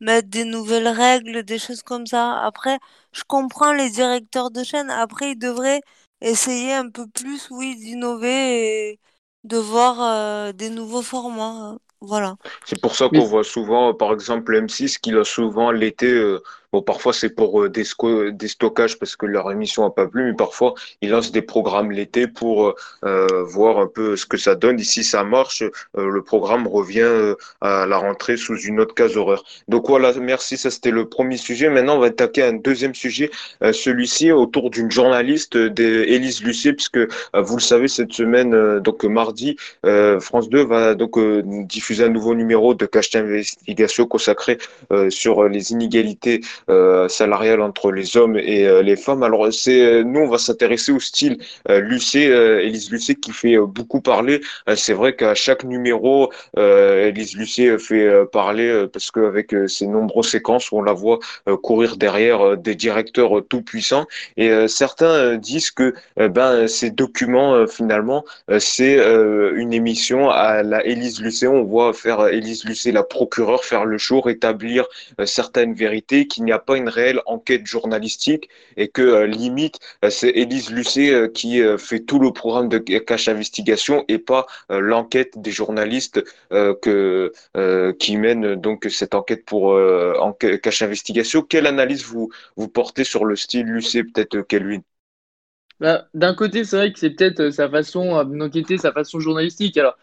mettre 0.00 0.28
des 0.28 0.44
nouvelles 0.44 0.88
règles, 0.88 1.44
des 1.44 1.58
choses 1.58 1.82
comme 1.82 2.06
ça. 2.06 2.40
Après, 2.44 2.78
je 3.12 3.22
comprends 3.26 3.72
les 3.72 3.90
directeurs 3.90 4.50
de 4.50 4.64
chaîne. 4.64 4.90
Après, 4.90 5.32
ils 5.32 5.38
devraient 5.38 5.80
essayer 6.20 6.72
un 6.74 6.90
peu 6.90 7.06
plus, 7.06 7.48
oui, 7.50 7.76
d'innover 7.76 8.90
et 8.90 9.00
de 9.44 9.56
voir 9.56 10.00
euh, 10.00 10.52
des 10.52 10.70
nouveaux 10.70 11.02
formats. 11.02 11.76
Voilà. 12.00 12.34
C'est 12.64 12.80
pour 12.80 12.96
ça 12.96 13.08
qu'on 13.08 13.24
voit 13.24 13.44
souvent, 13.44 13.94
par 13.94 14.12
exemple, 14.12 14.56
M6 14.56 14.98
qui 14.98 15.14
a 15.14 15.24
souvent 15.24 15.70
l'été 15.70 16.10
euh, 16.10 16.42
Bon, 16.72 16.80
parfois 16.80 17.12
c'est 17.12 17.28
pour 17.28 17.64
euh, 17.64 17.68
des, 17.68 17.84
des, 18.32 18.48
stockages 18.48 18.98
parce 18.98 19.14
que 19.14 19.26
leur 19.26 19.52
émission 19.52 19.84
n'a 19.84 19.90
pas 19.90 20.06
plu, 20.06 20.24
mais 20.30 20.34
parfois 20.34 20.72
ils 21.02 21.10
lancent 21.10 21.30
des 21.30 21.42
programmes 21.42 21.92
l'été 21.92 22.26
pour 22.26 22.68
euh, 22.68 22.74
euh, 23.04 23.42
voir 23.44 23.78
un 23.78 23.86
peu 23.86 24.16
ce 24.16 24.24
que 24.24 24.38
ça 24.38 24.54
donne. 24.54 24.80
Ici, 24.80 25.04
ça 25.04 25.22
marche, 25.22 25.62
le 25.94 26.22
programme 26.22 26.66
revient 26.66 27.34
à 27.60 27.84
la 27.86 27.98
rentrée 27.98 28.38
sous 28.38 28.58
une 28.58 28.80
autre 28.80 28.94
case 28.94 29.18
horaire. 29.18 29.42
Donc 29.68 29.88
voilà, 29.88 30.14
merci, 30.14 30.56
ça 30.56 30.70
c'était 30.70 30.90
le 30.90 31.06
premier 31.08 31.36
sujet. 31.36 31.68
Maintenant, 31.68 31.96
on 31.96 31.98
va 31.98 32.06
attaquer 32.06 32.42
un 32.42 32.54
deuxième 32.54 32.94
sujet, 32.94 33.30
celui-ci 33.60 34.32
autour 34.32 34.70
d'une 34.70 34.90
journaliste, 34.90 35.56
Élise 35.56 36.42
Lucier, 36.42 36.72
puisque 36.72 36.98
vous 37.34 37.56
le 37.56 37.62
savez, 37.62 37.88
cette 37.88 38.12
semaine, 38.12 38.78
donc 38.80 39.04
mardi, 39.04 39.56
France 40.20 40.48
2 40.48 40.64
va 40.64 40.94
donc 40.94 41.18
diffuser 41.66 42.04
un 42.04 42.08
nouveau 42.08 42.34
numéro 42.34 42.74
de 42.74 42.86
cache 42.86 43.10
d'investigation 43.10 44.06
consacré 44.06 44.58
sur 45.10 45.48
les 45.48 45.72
inégalités 45.72 46.40
euh, 46.61 46.61
salariale 47.08 47.60
entre 47.60 47.92
les 47.92 48.16
hommes 48.16 48.36
et 48.36 48.66
euh, 48.66 48.82
les 48.82 48.96
femmes. 48.96 49.22
Alors 49.22 49.52
c'est 49.52 49.80
euh, 49.80 50.02
nous 50.02 50.20
on 50.20 50.28
va 50.28 50.38
s'intéresser 50.38 50.92
au 50.92 51.00
style 51.00 51.38
Lucé, 51.68 52.24
Élise 52.24 52.90
Lucé 52.90 53.14
qui 53.14 53.32
fait 53.32 53.56
beaucoup 53.58 54.00
parler. 54.00 54.40
c'est 54.74 54.92
vrai 54.92 55.14
qu'à 55.14 55.34
chaque 55.34 55.64
numéro, 55.64 56.32
Élise 56.56 57.36
Lucé 57.36 57.78
fait 57.78 58.26
parler 58.32 58.86
parce 58.92 59.10
qu'avec 59.10 59.54
ses 59.68 59.86
nombreuses 59.86 60.28
séquences 60.28 60.72
on 60.72 60.82
la 60.82 60.92
voit 60.92 61.18
courir 61.62 61.96
derrière 61.96 62.56
des 62.56 62.74
directeurs 62.74 63.42
tout 63.48 63.62
puissants 63.62 64.06
et 64.36 64.68
certains 64.68 65.36
disent 65.36 65.70
que 65.70 65.94
ben 66.16 66.66
ces 66.66 66.90
documents 66.90 67.66
finalement 67.66 68.24
c'est 68.58 68.98
une 69.56 69.72
émission 69.72 70.30
à 70.30 70.62
la 70.62 70.84
Élise 70.84 71.20
Lucet. 71.20 71.46
On 71.46 71.64
voit 71.64 71.92
faire 71.92 72.26
Élise 72.28 72.64
Lucet 72.64 72.92
la 72.92 73.02
procureure 73.02 73.64
faire 73.64 73.84
le 73.84 73.98
show, 73.98 74.20
rétablir 74.20 74.86
certaines 75.24 75.74
vérités 75.74 76.26
qu'il 76.26 76.44
n'y 76.44 76.51
a 76.52 76.58
pas 76.58 76.76
une 76.76 76.88
réelle 76.88 77.20
enquête 77.26 77.66
journalistique 77.66 78.48
et 78.76 78.88
que 78.88 79.02
euh, 79.02 79.26
limite 79.26 79.78
euh, 80.04 80.10
c'est 80.10 80.28
Élise 80.30 80.70
Lucet 80.70 81.12
euh, 81.12 81.28
qui 81.28 81.60
fait 81.78 82.00
tout 82.00 82.18
le 82.18 82.32
programme 82.32 82.68
de 82.68 82.78
cache 82.78 83.28
investigation 83.28 84.04
et 84.08 84.18
pas 84.18 84.46
l'enquête 84.68 85.38
des 85.40 85.50
journalistes 85.50 86.22
que 86.50 87.32
qui 87.98 88.16
mènent 88.16 88.54
donc 88.54 88.86
cette 88.90 89.14
enquête 89.14 89.44
pour 89.44 89.78
cache 90.62 90.82
investigation. 90.82 91.42
Quelle 91.42 91.66
analyse 91.66 92.04
vous 92.04 92.30
vous 92.56 92.68
portez 92.68 93.04
sur 93.04 93.24
le 93.24 93.36
style 93.36 93.66
Lucet 93.66 94.04
peut-être 94.04 94.40
Kelvin? 94.42 94.80
Bah, 95.80 96.08
D'un 96.14 96.34
côté, 96.34 96.64
c'est 96.64 96.76
vrai 96.76 96.92
que 96.92 96.98
c'est 96.98 97.10
peut-être 97.10 97.50
sa 97.50 97.68
façon 97.68 98.24
d'enquêter, 98.24 98.78
sa 98.78 98.92
façon 98.92 99.20
journalistique. 99.20 99.76
Alors, 99.76 99.96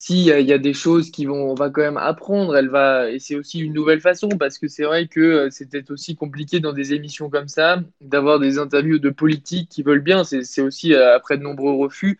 s'il 0.00 0.16
y, 0.16 0.28
y, 0.30 0.52
a 0.52 0.58
des 0.58 0.72
choses 0.74 1.10
qui 1.10 1.26
vont, 1.26 1.50
on 1.50 1.54
va 1.54 1.68
quand 1.70 1.82
même 1.82 1.98
apprendre, 1.98 2.56
elle 2.56 2.70
va, 2.70 3.10
et 3.10 3.18
c'est 3.18 3.36
aussi 3.36 3.60
une 3.60 3.74
nouvelle 3.74 4.00
façon 4.00 4.30
parce 4.30 4.58
que 4.58 4.66
c'est 4.66 4.84
vrai 4.84 5.08
que 5.08 5.20
euh, 5.20 5.50
c'était 5.50 5.90
aussi 5.90 6.16
compliqué 6.16 6.58
dans 6.58 6.72
des 6.72 6.94
émissions 6.94 7.28
comme 7.30 7.48
ça 7.48 7.82
d'avoir 8.00 8.40
des 8.40 8.58
interviews 8.58 8.98
de 8.98 9.10
politiques 9.10 9.68
qui 9.68 9.82
veulent 9.82 10.00
bien. 10.00 10.24
C'est 10.24 10.62
aussi 10.62 10.94
euh, 10.94 11.14
après 11.14 11.36
de 11.38 11.42
nombreux 11.42 11.74
refus 11.74 12.18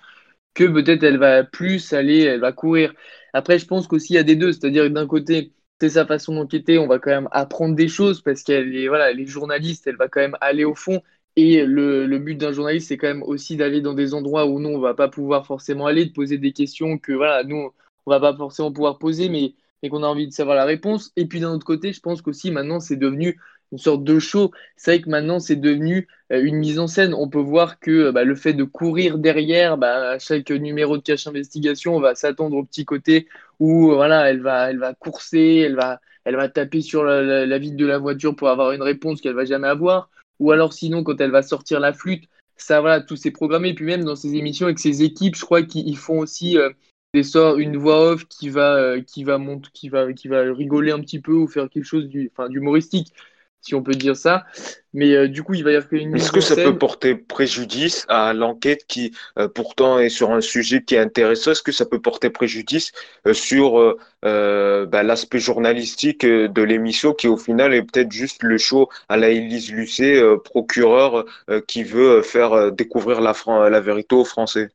que 0.55 0.65
peut-être 0.65 1.05
elle 1.05 1.19
va 1.19 1.45
plus 1.45 1.93
aller, 1.95 2.21
elle 2.23 2.41
va 2.41 2.53
courir. 2.53 2.95
Après, 3.33 3.59
je 3.59 3.67
pense 3.67 3.87
qu'aussi 3.87 4.15
il 4.15 4.17
y 4.17 4.19
a 4.19 4.23
des 4.25 4.37
deux, 4.37 4.53
c'est-à-dire 4.53 4.91
d'un 4.91 5.07
côté, 5.07 5.53
c'est 5.81 5.91
sa 5.91 6.07
façon 6.07 6.35
d'enquêter, 6.35 6.79
on 6.79 6.87
va 6.89 6.99
quand 6.99 7.11
même 7.11 7.29
apprendre 7.33 7.77
des 7.77 7.89
choses 7.89 8.23
parce 8.23 8.43
qu'elle 8.43 8.77
est, 8.77 8.89
voilà, 8.89 9.13
les 9.13 9.27
journalistes, 9.27 9.87
elle 9.87 9.97
va 9.97 10.09
quand 10.09 10.21
même 10.21 10.37
aller 10.41 10.65
au 10.65 10.75
fond 10.75 11.03
et 11.37 11.65
le, 11.65 12.19
but 12.19 12.35
d'un 12.35 12.53
journaliste, 12.53 12.89
c'est 12.89 12.97
quand 12.97 13.07
même 13.07 13.23
aussi 13.23 13.57
d'aller 13.57 13.81
dans 13.81 13.95
des 13.95 14.15
endroits 14.15 14.47
où 14.47 14.59
nous, 14.59 14.71
on 14.71 14.81
va 14.81 14.95
pas 14.95 15.09
pouvoir 15.09 15.47
forcément 15.47 15.87
aller, 15.87 16.07
de 16.07 16.13
poser 16.13 16.39
des 16.39 16.53
questions 16.53 16.99
que, 16.99 17.13
voilà, 17.13 17.45
nous, 17.45 17.73
on 18.07 18.11
va 18.11 18.21
pas 18.21 18.37
forcément 18.37 18.73
pouvoir 18.73 18.99
poser, 18.99 19.29
mais, 19.29 19.55
qu'on 19.89 20.03
a 20.03 20.07
envie 20.07 20.27
de 20.27 20.33
savoir 20.33 20.57
la 20.57 20.65
réponse. 20.65 21.13
Et 21.17 21.27
puis 21.27 21.41
d'un 21.41 21.53
autre 21.53 21.65
côté, 21.65 21.93
je 21.93 22.01
pense 22.01 22.21
qu'aussi 22.23 22.51
maintenant, 22.51 22.81
c'est 22.81 22.97
devenu 22.97 23.39
une 23.73 23.79
sorte 23.79 24.05
de 24.05 24.19
show. 24.19 24.51
C'est 24.77 24.93
vrai 24.93 25.01
que 25.03 25.09
maintenant, 25.09 25.39
c'est 25.39 25.57
devenu 25.57 26.09
euh, 26.33 26.43
une 26.43 26.57
mise 26.57 26.79
en 26.79 26.87
scène. 26.87 27.15
On 27.15 27.29
peut 27.29 27.39
voir 27.39 27.79
que 27.79 28.11
bah, 28.11 28.25
le 28.25 28.35
fait 28.35 28.53
de 28.53 28.65
courir 28.65 29.19
derrière, 29.19 29.79
bah, 29.79 30.11
à 30.13 30.19
chaque 30.19 30.51
numéro 30.51 30.99
de 30.99 31.03
cache 31.03 31.27
investigation, 31.27 31.97
on 31.97 32.01
va 32.01 32.15
s'attendre 32.15 32.57
au 32.57 32.65
petit 32.65 32.85
côté 32.85 33.29
où 33.61 33.93
voilà, 33.95 34.29
elle 34.29 34.41
va, 34.41 34.71
elle 34.71 34.79
va 34.79 34.95
courser, 34.95 35.63
elle 35.65 35.77
va, 35.77 36.01
elle 36.25 36.37
va 36.37 36.49
taper 36.49 36.81
sur 36.83 37.05
la, 37.05 37.47
la, 37.47 37.59
vitre 37.59 37.77
de 37.77 37.87
la 37.87 37.99
voiture 37.99 38.35
pour 38.37 38.49
avoir 38.49 38.73
une 38.73 38.83
réponse 38.83 39.21
qu'elle 39.21 39.35
va 39.35 39.45
jamais 39.45 39.69
avoir. 39.69 40.11
Ou 40.41 40.51
alors 40.53 40.73
sinon, 40.73 41.05
quand 41.05 41.21
elle 41.21 41.31
va 41.31 41.43
sortir 41.43 41.81
la 41.81 41.93
flûte, 41.93 42.25
ça, 42.57 42.81
voilà, 42.81 43.01
tout 43.01 43.17
c'est 43.17 43.31
programmé. 43.31 43.75
Puis 43.75 43.85
même 43.87 44.05
dans 44.05 44.17
ces 44.17 44.35
émissions 44.35 44.67
avec 44.67 44.79
ces 44.79 45.03
équipes, 45.03 45.37
je 45.37 45.45
crois 45.45 45.63
qu'ils 45.63 45.97
font 45.97 46.19
aussi 46.19 46.59
euh, 46.59 46.71
des 47.15 47.23
sorts, 47.23 47.59
une 47.59 47.77
voix 47.77 48.13
off 48.13 48.27
qui 48.27 48.49
va, 48.49 48.77
euh, 48.77 49.03
qui 49.03 49.25
va 49.25 49.39
monter, 49.39 49.69
qui 49.73 49.89
va, 49.89 50.13
qui 50.13 50.29
va 50.29 50.43
rigoler 50.53 50.93
un 50.93 51.01
petit 51.01 51.21
peu 51.21 51.33
ou 51.33 51.47
faire 51.47 51.69
quelque 51.71 51.85
chose 51.85 52.09
d'humoristique 52.09 53.13
si 53.61 53.75
on 53.75 53.83
peut 53.83 53.95
dire 53.95 54.17
ça. 54.17 54.45
Mais 54.93 55.15
euh, 55.15 55.29
du 55.29 55.43
coup, 55.43 55.55
il 55.55 55.63
va 55.63 55.73
y 55.73 55.77
avoir 55.77 55.93
une. 55.93 56.17
Est-ce 56.17 56.33
que 56.33 56.41
ça 56.41 56.57
peut 56.57 56.77
porter 56.77 57.15
préjudice 57.15 58.05
à 58.09 58.33
l'enquête 58.33 58.87
qui, 58.87 59.13
euh, 59.39 59.49
pourtant, 59.49 59.99
est 59.99 60.09
sur 60.09 60.33
un 60.33 60.41
sujet 60.41 60.83
qui 60.83 60.97
est 60.97 60.99
intéressant? 60.99 61.53
Est-ce 61.53 61.63
que 61.63 61.73
ça 61.73 61.87
peut 61.87 62.01
porter 62.01 62.31
préjudice 62.31 62.93
euh, 63.27 63.35
sur 63.35 63.97
bah, 64.23 65.03
l'aspect 65.03 65.39
journalistique 65.39 66.27
de 66.27 66.63
l'émission, 66.63 67.13
qui 67.13 67.29
au 67.29 67.37
final 67.37 67.73
est 67.75 67.83
peut-être 67.83 68.13
juste 68.13 68.43
le 68.43 68.59
show 68.59 68.89
à 69.09 69.17
la 69.17 69.29
Élise 69.29 69.71
Lucet, 69.71 70.23
procureur, 70.45 71.25
qui 71.69 71.85
veut 71.85 72.23
faire 72.23 72.73
découvrir 72.73 73.21
la, 73.21 73.35
la 73.71 73.81
vérité 73.81 74.15
aux 74.15 74.25
Français? 74.25 74.71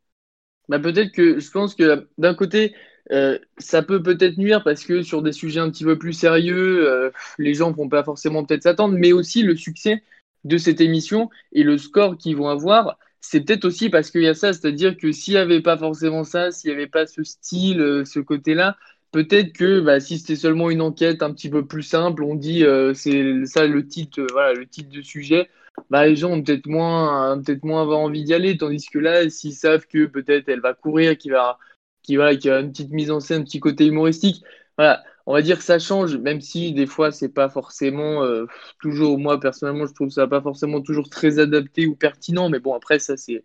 Bah, 0.70 0.80
Peut-être 0.80 1.12
que 1.12 1.40
je 1.40 1.52
pense 1.52 1.76
que 1.76 2.08
d'un 2.18 2.34
côté, 2.34 2.74
euh, 3.12 3.38
ça 3.58 3.84
peut 3.84 4.02
peut-être 4.02 4.38
nuire 4.38 4.64
parce 4.64 4.84
que 4.84 5.02
sur 5.02 5.22
des 5.22 5.32
sujets 5.32 5.60
un 5.60 5.70
petit 5.70 5.84
peu 5.84 5.98
plus 5.98 6.14
sérieux, 6.14 6.90
euh, 6.90 7.12
les 7.38 7.54
gens 7.54 7.70
ne 7.70 7.76
vont 7.76 7.90
pas 7.90 8.04
forcément 8.04 8.44
peut-être 8.44 8.64
s'attendre, 8.64 8.96
mais 8.98 9.12
aussi 9.12 9.44
le 9.44 9.56
succès 9.56 10.04
de 10.44 10.58
cette 10.58 10.82
émission 10.82 11.30
et 11.52 11.64
le 11.64 11.78
score 11.78 12.18
qu'ils 12.18 12.36
vont 12.36 12.50
avoir, 12.50 12.98
c'est 13.22 13.42
peut-être 13.42 13.66
aussi 13.66 13.90
parce 13.90 14.12
qu'il 14.12 14.22
y 14.22 14.28
a 14.28 14.34
ça, 14.34 14.54
c'est-à-dire 14.54 14.98
que 14.98 15.12
s'il 15.12 15.34
n'y 15.36 15.40
avait 15.40 15.62
pas 15.62 15.78
forcément 15.78 16.24
ça, 16.24 16.52
s'il 16.52 16.70
n'y 16.70 16.76
avait 16.76 16.88
pas 16.88 17.06
ce 17.08 17.24
style, 17.24 17.80
euh, 17.82 18.06
ce 18.06 18.20
côté-là, 18.20 18.78
peut-être 19.12 19.54
que 19.54 19.80
bah, 19.82 20.00
si 20.00 20.20
c'était 20.20 20.36
seulement 20.36 20.70
une 20.70 20.82
enquête 20.82 21.24
un 21.24 21.32
petit 21.34 21.50
peu 21.50 21.66
plus 21.66 21.84
simple, 21.84 22.24
on 22.24 22.36
dit 22.36 22.64
c'est 22.96 23.46
ça 23.46 23.66
le 23.68 23.88
titre, 23.88 24.26
voilà, 24.32 24.54
le 24.54 24.68
titre 24.68 24.90
de 24.90 25.02
sujet, 25.02 25.50
bah, 25.90 26.08
les 26.08 26.16
gens 26.16 26.32
ont 26.32 26.44
peut-être 26.44 26.68
moins, 26.68 27.42
peut-être 27.42 27.64
moins 27.64 27.84
envie 27.84 28.24
d'y 28.24 28.34
aller, 28.34 28.58
tandis 28.58 28.88
que 28.90 29.00
là, 29.00 29.30
s'ils 29.30 29.54
savent 29.54 29.88
que 29.88 30.06
peut-être 30.06 30.50
elle 30.50 30.62
va 30.62 30.74
courir, 30.74 31.18
qu'il 31.18 31.32
va 31.32 31.58
qui, 32.06 32.16
voilà, 32.16 32.36
qui 32.36 32.50
a 32.50 32.60
une 32.60 32.72
petite 32.72 32.92
mise 32.92 33.12
en 33.12 33.20
scène, 33.20 33.42
un 33.42 33.44
petit 33.44 33.60
côté 33.60 33.86
humoristique. 33.88 34.44
Voilà, 34.78 35.04
on 35.26 35.34
va 35.34 35.42
dire 35.42 35.58
que 35.58 35.64
ça 35.64 35.80
change, 35.80 36.16
même 36.18 36.42
si 36.42 36.74
des 36.74 36.86
fois, 36.86 37.12
c'est 37.12 37.30
pas 37.30 37.50
forcément 37.50 38.24
euh, 38.24 38.46
toujours, 38.80 39.18
moi 39.18 39.40
personnellement, 39.40 39.86
je 39.86 39.94
trouve 39.94 40.10
ça 40.10 40.28
pas 40.28 40.42
forcément 40.42 40.82
toujours 40.82 41.10
très 41.10 41.40
adapté 41.40 41.88
ou 41.88 41.96
pertinent, 41.96 42.50
mais 42.50 42.60
bon, 42.60 42.74
après, 42.74 43.00
ça, 43.00 43.18
c'est. 43.18 43.44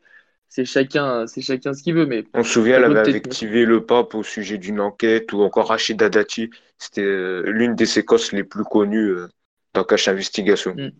C'est 0.52 0.64
chacun, 0.64 1.28
c'est 1.28 1.42
chacun 1.42 1.72
ce 1.74 1.80
qu'il 1.84 1.94
veut. 1.94 2.06
Mais 2.06 2.24
on 2.34 2.42
se 2.42 2.54
souvient, 2.54 2.78
elle 2.78 2.96
avait 2.96 3.14
activé 3.14 3.64
le 3.64 3.86
pape 3.86 4.16
au 4.16 4.24
sujet 4.24 4.58
d'une 4.58 4.80
enquête 4.80 5.32
ou 5.32 5.42
encore 5.42 5.68
Rachida 5.68 6.08
Dati. 6.08 6.50
C'était 6.76 7.04
euh, 7.04 7.44
l'une 7.46 7.76
des 7.76 7.86
séquences 7.86 8.32
les 8.32 8.42
plus 8.42 8.64
connues 8.64 9.10
euh, 9.10 9.28
dans 9.74 9.84
Cache 9.84 10.08
Investigation. 10.08 10.74
Mm. 10.74 10.90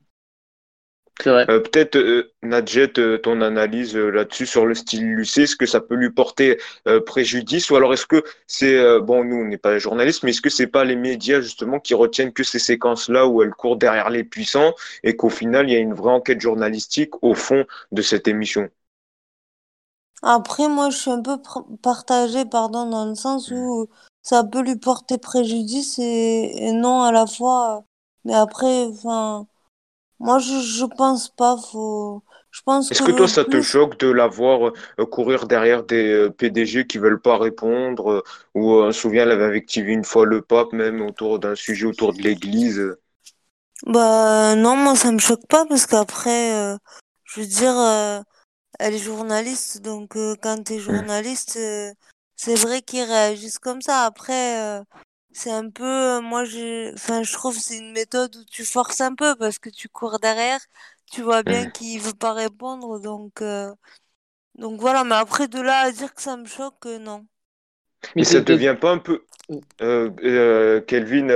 Euh, 1.26 1.60
peut-être, 1.60 1.96
euh, 1.96 2.32
Nadjet, 2.42 2.98
euh, 2.98 3.18
ton 3.18 3.40
analyse 3.40 3.96
là-dessus 3.96 4.46
sur 4.46 4.66
le 4.66 4.74
style 4.74 5.14
Lucé, 5.14 5.42
est-ce 5.42 5.56
que 5.56 5.66
ça 5.66 5.80
peut 5.80 5.94
lui 5.94 6.10
porter 6.10 6.58
préjudice 7.06 7.70
ou 7.70 7.76
alors 7.76 7.92
est-ce 7.92 8.06
que 8.06 8.22
c'est, 8.46 9.00
bon, 9.00 9.24
nous, 9.24 9.36
on 9.36 9.44
n'est 9.44 9.58
pas 9.58 9.78
journalistes, 9.78 10.22
mais 10.22 10.30
est-ce 10.30 10.40
que 10.40 10.50
c'est 10.50 10.66
pas 10.66 10.84
les 10.84 10.96
médias 10.96 11.40
justement 11.40 11.80
qui 11.80 11.94
retiennent 11.94 12.32
que 12.32 12.44
ces 12.44 12.58
séquences-là 12.58 13.26
où 13.26 13.42
elle 13.42 13.50
court 13.50 13.76
derrière 13.76 14.10
les 14.10 14.24
puissants 14.24 14.74
et 15.02 15.16
qu'au 15.16 15.28
final, 15.28 15.68
il 15.68 15.72
y 15.72 15.76
a 15.76 15.80
une 15.80 15.94
vraie 15.94 16.12
enquête 16.12 16.40
journalistique 16.40 17.22
au 17.22 17.34
fond 17.34 17.64
de 17.92 18.02
cette 18.02 18.28
émission? 18.28 18.68
Après, 20.22 20.68
moi, 20.68 20.90
je 20.90 20.96
suis 20.96 21.10
un 21.10 21.22
peu 21.22 21.38
partagée, 21.82 22.44
pardon, 22.44 22.88
dans 22.88 23.06
le 23.06 23.14
sens 23.14 23.50
où 23.50 23.88
ça 24.22 24.44
peut 24.44 24.62
lui 24.62 24.76
porter 24.76 25.18
préjudice 25.18 25.98
et 25.98 26.72
non 26.72 27.02
à 27.02 27.12
la 27.12 27.26
fois. 27.26 27.84
Mais 28.24 28.34
après, 28.34 28.84
enfin 28.84 29.46
moi, 30.20 30.38
je, 30.38 30.60
je 30.60 30.84
pense 30.84 31.30
pas. 31.30 31.56
Faut... 31.56 32.22
Je 32.50 32.60
pense 32.64 32.90
Est-ce 32.90 33.02
que, 33.02 33.12
toi, 33.12 33.28
ça 33.28 33.44
te 33.44 33.60
choque 33.62 33.98
de 34.00 34.08
la 34.08 34.26
voir 34.26 34.72
euh, 34.98 35.06
courir 35.06 35.46
derrière 35.46 35.84
des 35.84 36.12
euh, 36.12 36.30
PDG 36.30 36.86
qui 36.86 36.98
veulent 36.98 37.20
pas 37.20 37.38
répondre 37.38 38.10
euh, 38.10 38.22
Ou 38.54 38.72
on 38.72 38.92
se 38.92 39.00
souvient, 39.00 39.22
elle 39.22 39.30
avait 39.30 39.56
activé 39.56 39.92
une 39.92 40.04
fois 40.04 40.26
le 40.26 40.42
pape, 40.42 40.72
même 40.72 41.00
autour 41.00 41.38
d'un 41.38 41.54
sujet 41.54 41.86
autour 41.86 42.12
de 42.12 42.22
l'Église? 42.22 42.96
Bah 43.86 44.56
non, 44.56 44.76
moi, 44.76 44.94
ça 44.96 45.10
me 45.10 45.18
choque 45.18 45.46
pas 45.48 45.64
parce 45.64 45.86
qu'après, 45.86 46.76
je 47.24 47.40
veux 47.40 47.46
dire, 47.46 47.74
elle 48.78 48.94
est 48.94 48.98
journaliste, 48.98 49.80
donc 49.80 50.18
quand 50.42 50.62
tu 50.64 50.74
es 50.74 50.76
mmh. 50.76 50.80
journaliste, 50.80 51.58
c'est 52.36 52.54
vrai 52.56 52.82
qu'ils 52.82 53.04
réagissent 53.04 53.58
comme 53.58 53.80
ça. 53.80 54.04
Après, 54.04 54.82
c'est 55.32 55.50
un 55.50 55.70
peu, 55.70 55.84
euh, 55.84 56.20
moi, 56.20 56.44
je, 56.44 56.92
enfin, 56.94 57.22
je 57.22 57.32
trouve 57.32 57.56
que 57.56 57.62
c'est 57.62 57.78
une 57.78 57.92
méthode 57.92 58.34
où 58.36 58.44
tu 58.44 58.64
forces 58.64 59.00
un 59.00 59.14
peu 59.14 59.36
parce 59.36 59.58
que 59.58 59.70
tu 59.70 59.88
cours 59.88 60.18
derrière, 60.20 60.60
tu 61.10 61.22
vois 61.22 61.42
bien 61.42 61.70
qu'il 61.70 62.00
veut 62.00 62.14
pas 62.14 62.32
répondre, 62.32 63.00
donc, 63.00 63.42
euh, 63.42 63.72
donc 64.56 64.80
voilà. 64.80 65.04
Mais 65.04 65.16
après, 65.16 65.48
de 65.48 65.60
là 65.60 65.80
à 65.82 65.92
dire 65.92 66.14
que 66.14 66.22
ça 66.22 66.36
me 66.36 66.46
choque, 66.46 66.86
euh, 66.86 66.98
non. 66.98 67.26
Mais 68.16 68.24
ça 68.24 68.40
devient 68.40 68.76
pas 68.80 68.92
un 68.92 68.98
peu. 68.98 69.24
Kelvin, 70.86 71.28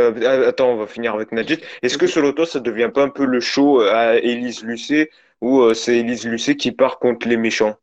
attends, 0.47 0.71
on 0.73 0.77
va 0.77 0.87
finir 0.87 1.15
avec 1.15 1.33
Najit. 1.33 1.61
Est-ce 1.83 1.99
que 1.99 2.07
selon 2.07 2.33
toi, 2.33 2.47
ça 2.47 2.61
devient 2.61 2.91
pas 2.93 3.03
un 3.05 3.09
peu 3.11 3.25
le 3.25 3.41
show 3.41 3.81
à 3.81 4.17
Élise 4.17 4.63
Lucet 4.63 5.11
où 5.41 5.73
c'est 5.75 5.99
Élise 5.99 6.27
Lucet 6.27 6.57
qui 6.57 6.73
part 6.73 6.99
contre 6.99 7.29
les 7.29 7.37
méchants? 7.37 7.77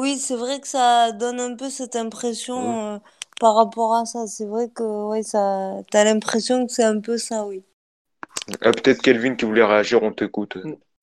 oui, 0.00 0.18
c'est 0.18 0.36
vrai 0.36 0.60
que 0.60 0.68
ça 0.68 1.12
donne 1.12 1.40
un 1.40 1.56
peu 1.56 1.70
cette 1.70 1.96
impression. 1.96 3.00
Par 3.42 3.56
rapport 3.56 3.96
à 3.96 4.04
ça. 4.04 4.28
C'est 4.28 4.46
vrai 4.46 4.68
que 4.72 4.84
ouais, 5.08 5.24
ça, 5.24 5.78
t'as 5.90 6.04
l'impression 6.04 6.64
que 6.64 6.72
c'est 6.72 6.84
un 6.84 7.00
peu 7.00 7.18
ça, 7.18 7.44
oui. 7.44 7.64
Ah, 8.60 8.70
peut-être 8.70 9.02
Kelvin 9.02 9.34
qui 9.34 9.46
voulait 9.46 9.64
réagir, 9.64 10.00
on 10.04 10.12
t'écoute. 10.12 10.58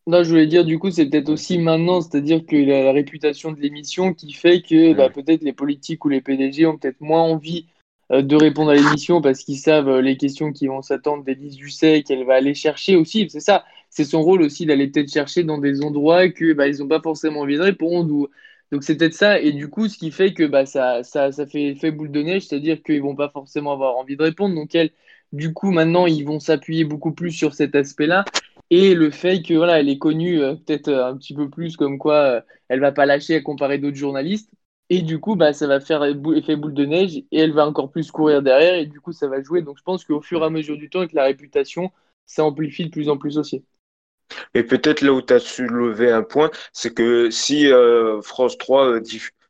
Non, 0.07 0.23
je 0.23 0.29
voulais 0.29 0.47
dire, 0.47 0.63
du 0.63 0.79
coup, 0.79 0.89
c'est 0.89 1.07
peut-être 1.07 1.27
aussi 1.27 1.57
maintenant, 1.57 1.99
c'est-à-dire 1.99 2.45
que 2.45 2.55
la, 2.55 2.81
la, 2.81 2.93
réputation 2.93 3.51
de 3.51 3.59
l'émission 3.59 4.13
qui 4.13 4.31
fait 4.31 4.61
que 4.61 4.93
bah, 4.93 5.09
peut-être 5.09 5.41
les 5.41 5.51
politiques 5.51 6.05
ou 6.05 6.07
les 6.07 6.21
PDG 6.21 6.65
ont 6.65 6.77
peut-être 6.77 7.01
moins 7.01 7.23
envie 7.23 7.65
euh, 8.13 8.21
de 8.21 8.37
répondre 8.37 8.71
à 8.71 8.75
l'émission 8.75 9.21
parce 9.21 9.43
qu'ils 9.43 9.59
savent 9.59 9.89
euh, 9.89 10.01
les 10.01 10.15
questions 10.15 10.53
qui 10.53 10.67
vont 10.67 10.81
s'attendre 10.81 11.25
d'Élise 11.25 11.57
Dusset 11.57 12.03
qu'elle 12.03 12.23
va 12.23 12.35
aller 12.35 12.53
chercher 12.53 12.95
aussi. 12.95 13.29
C'est 13.29 13.41
ça, 13.41 13.65
c'est 13.89 14.05
son 14.05 14.21
rôle 14.21 14.43
aussi 14.43 14.65
d'aller 14.65 14.87
peut-être 14.87 15.11
chercher 15.11 15.43
dans 15.43 15.57
des 15.57 15.83
endroits 15.83 16.29
que 16.29 16.53
bah, 16.53 16.69
ils 16.69 16.79
n'ont 16.79 16.87
pas 16.87 17.01
forcément 17.01 17.41
envie 17.41 17.57
de 17.57 17.63
répondre 17.63 18.13
ou 18.13 18.29
donc 18.71 18.83
c'est 18.83 18.95
peut-être 18.97 19.13
ça, 19.15 19.39
et 19.39 19.51
du 19.51 19.67
coup, 19.69 19.87
ce 19.87 19.97
qui 19.97 20.11
fait 20.11 20.33
que 20.33 20.43
bah, 20.43 20.65
ça, 20.65 21.03
ça, 21.03 21.31
fait 21.47 21.69
effet 21.69 21.91
boule 21.91 22.11
de 22.11 22.21
neige, 22.21 22.47
c'est-à-dire 22.47 22.83
qu'ils 22.83 23.01
vont 23.01 23.15
pas 23.15 23.29
forcément 23.29 23.71
avoir 23.71 23.97
envie 23.97 24.15
de 24.15 24.23
répondre. 24.23 24.53
Donc 24.55 24.75
elle, 24.75 24.91
du 25.33 25.53
coup, 25.53 25.71
maintenant, 25.71 26.05
ils 26.05 26.23
vont 26.25 26.39
s'appuyer 26.39 26.83
beaucoup 26.85 27.11
plus 27.13 27.31
sur 27.31 27.53
cet 27.55 27.75
aspect-là. 27.75 28.25
Et 28.69 28.93
le 28.93 29.09
fait 29.11 29.41
que 29.41 29.55
voilà, 29.55 29.79
elle 29.79 29.89
est 29.89 29.97
connue 29.97 30.41
euh, 30.41 30.55
peut-être 30.55 30.89
euh, 30.89 31.07
un 31.07 31.17
petit 31.17 31.33
peu 31.33 31.49
plus 31.49 31.75
comme 31.77 31.97
quoi 31.97 32.15
euh, 32.15 32.41
elle 32.67 32.79
va 32.79 32.91
pas 32.91 33.05
lâcher 33.07 33.35
à 33.35 33.41
comparer 33.41 33.79
d'autres 33.79 33.97
journalistes. 33.97 34.51
Et 34.89 35.01
du 35.01 35.19
coup, 35.19 35.35
bah, 35.35 35.53
ça 35.53 35.67
va 35.67 35.79
faire 35.79 36.03
effet 36.03 36.55
boule 36.55 36.73
de 36.73 36.85
neige 36.85 37.17
et 37.17 37.25
elle 37.39 37.53
va 37.53 37.67
encore 37.67 37.91
plus 37.91 38.11
courir 38.11 38.41
derrière 38.41 38.75
et 38.75 38.85
du 38.85 38.99
coup, 39.01 39.11
ça 39.13 39.27
va 39.27 39.41
jouer. 39.41 39.61
Donc 39.61 39.77
je 39.77 39.83
pense 39.83 40.03
qu'au 40.05 40.21
fur 40.21 40.41
et 40.43 40.45
à 40.45 40.49
mesure 40.49 40.77
du 40.77 40.89
temps, 40.89 40.99
avec 40.99 41.13
la 41.13 41.25
réputation, 41.25 41.91
ça 42.25 42.43
amplifie 42.43 42.85
de 42.85 42.91
plus 42.91 43.09
en 43.09 43.17
plus 43.17 43.37
aussi. 43.37 43.63
Et 44.53 44.63
peut-être 44.63 45.01
là 45.01 45.13
où 45.13 45.21
tu 45.21 45.33
as 45.33 45.39
soulevé 45.39 46.11
un 46.11 46.23
point, 46.23 46.49
c'est 46.73 46.93
que 46.93 47.29
si 47.29 47.71
euh, 47.71 48.21
France 48.21 48.57
3 48.57 48.85
euh, 48.85 49.01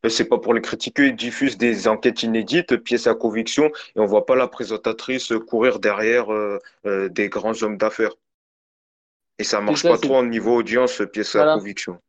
euh, 0.05 0.09
c'est 0.09 0.25
pas 0.25 0.37
pour 0.37 0.53
les 0.53 0.61
critiquer, 0.61 1.11
diffuse 1.11 1.57
des 1.57 1.87
enquêtes 1.87 2.23
inédites, 2.23 2.77
pièces 2.77 3.07
à 3.07 3.15
conviction, 3.15 3.65
et 3.67 3.99
on 3.99 4.05
voit 4.05 4.25
pas 4.25 4.35
la 4.35 4.47
présentatrice 4.47 5.33
courir 5.47 5.79
derrière 5.79 6.27
des 6.85 7.27
grands 7.27 7.61
hommes 7.63 7.77
d'affaires. 7.77 8.13
Et 9.39 9.43
ça 9.43 9.59
marche 9.59 9.83
pas 9.83 9.97
trop 9.97 10.19
au 10.19 10.25
niveau 10.25 10.55
audience, 10.55 11.01
pièces 11.11 11.35
à 11.35 11.55
conviction. 11.55 11.99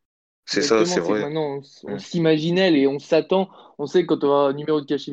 C'est 0.44 0.62
ça, 0.62 0.84
c'est 0.84 1.00
vrai. 1.00 1.20
Maintenant, 1.20 1.62
on, 1.84 1.98
s'imaginait 1.98 2.72
et 2.78 2.86
on 2.86 3.00
s'attend. 3.00 3.50
On 3.78 3.86
sait 3.86 4.02
que 4.02 4.14
quand 4.14 4.24
on 4.24 4.32
a 4.32 4.48
un 4.50 4.52
numéro 4.52 4.80
de 4.80 4.86
cachet 4.86 5.12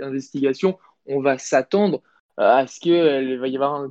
investigation, 0.00 0.76
on 1.06 1.20
va 1.20 1.38
s'attendre 1.38 2.02
à 2.38 2.66
ce 2.66 2.80
qu'il 2.80 3.38
va 3.38 3.48
y 3.48 3.56
avoir 3.56 3.84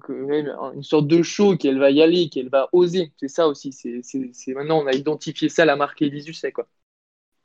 une 0.74 0.84
sorte 0.84 1.08
de 1.08 1.22
show, 1.24 1.58
qu'elle 1.58 1.80
va 1.80 1.92
y 1.92 2.02
aller, 2.02 2.30
qu'elle 2.30 2.50
va 2.50 2.70
oser? 2.72 3.12
C'est 3.18 3.28
ça 3.28 3.48
aussi. 3.48 3.72
C'est 3.74 4.54
maintenant, 4.54 4.82
on 4.84 4.88
a 4.88 4.94
identifié 4.94 5.50
ça, 5.50 5.66
la 5.66 5.76
marque 5.76 6.02
Elisus, 6.02 6.34
c'est 6.34 6.52
quoi? 6.52 6.68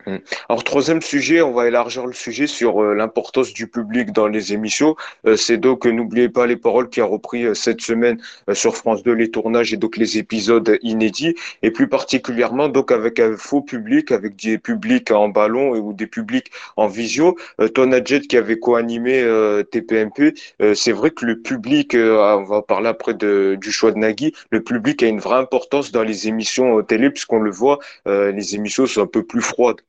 Mm. 0.07 0.17
Alors, 0.49 0.65
troisième 0.65 1.01
sujet, 1.01 1.43
on 1.43 1.53
va 1.53 1.69
élargir 1.69 2.07
le 2.07 2.13
sujet 2.13 2.47
sur 2.47 2.83
euh, 2.83 2.95
l'importance 2.95 3.53
du 3.53 3.67
public 3.67 4.13
dans 4.13 4.29
les 4.29 4.53
émissions. 4.53 4.97
Euh, 5.27 5.37
c'est 5.37 5.59
donc, 5.59 5.87
euh, 5.87 5.91
n'oubliez 5.91 6.29
pas 6.29 6.47
les 6.47 6.57
paroles 6.57 6.89
qui 6.89 7.01
a 7.01 7.05
repris 7.05 7.55
cette 7.55 7.81
semaine 7.81 8.21
sur 8.53 8.77
France 8.77 9.03
2 9.03 9.13
les 9.13 9.31
tournages 9.31 9.73
et 9.73 9.77
donc 9.77 9.97
les 9.97 10.19
épisodes 10.19 10.79
inédits, 10.83 11.35
et 11.63 11.71
plus 11.71 11.89
particulièrement 11.89 12.69
donc 12.69 12.93
avec 12.93 13.21
un 13.21 13.37
faux 13.37 13.63
public, 13.63 14.11
avec 14.13 14.37
des 14.37 14.59
publics 14.59 15.11
en 15.11 15.29
ballon 15.29 15.71
ou 15.71 15.93
des 15.93 16.07
publics 16.07 16.51
en 16.77 16.89
visio. 16.89 17.37
Toi, 17.75 17.87
Nadjet, 17.87 18.21
qui 18.21 18.37
avait 18.37 18.59
co-animé 18.59 19.23
TPMP, 19.71 20.35
c'est 20.75 20.93
vrai 20.93 21.11
que 21.11 21.25
le 21.27 21.41
public, 21.41 21.95
on 21.95 22.45
va 22.45 22.63
parler 22.63 22.89
après 22.89 23.15
de, 23.15 23.57
du 23.61 23.71
choix 23.71 23.93
de 23.93 23.99
Nagui, 23.99 24.33
le 24.51 24.63
public 24.63 25.03
a 25.03 25.07
une 25.07 25.21
vraie 25.21 25.37
importance 25.39 25.93
dans 25.93 26.03
les 26.03 26.29
émissions 26.29 26.83
télé, 26.83 27.11
puisqu'on 27.11 27.41
le 27.41 27.51
voit, 27.51 27.79
les 28.07 28.55
émissions 28.55 28.87
sont 28.87 29.03
un 29.03 29.07
peu 29.07 29.25
plus 29.25 29.43
froides. 29.43 29.81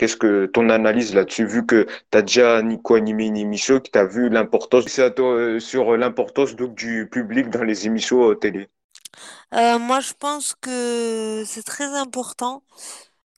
Qu'est-ce 0.00 0.16
que 0.16 0.46
ton 0.46 0.70
analyse 0.70 1.14
là-dessus, 1.14 1.44
vu 1.44 1.66
que 1.66 1.86
tu 2.10 2.16
as 2.16 2.22
déjà 2.22 2.62
co-animé 2.82 3.26
une 3.26 3.36
émission, 3.36 3.80
que 3.80 3.90
tu 3.90 3.98
as 3.98 4.06
vu 4.06 4.30
l'importance, 4.30 4.98
euh, 4.98 5.60
sur 5.60 5.94
l'importance 5.98 6.56
du 6.56 7.06
public 7.12 7.50
dans 7.50 7.64
les 7.64 7.86
émissions 7.86 8.30
euh, 8.30 8.34
télé? 8.34 8.70
Euh, 9.52 9.78
Moi, 9.78 10.00
je 10.00 10.14
pense 10.14 10.54
que 10.54 11.44
c'est 11.46 11.64
très 11.64 11.84
important. 11.84 12.62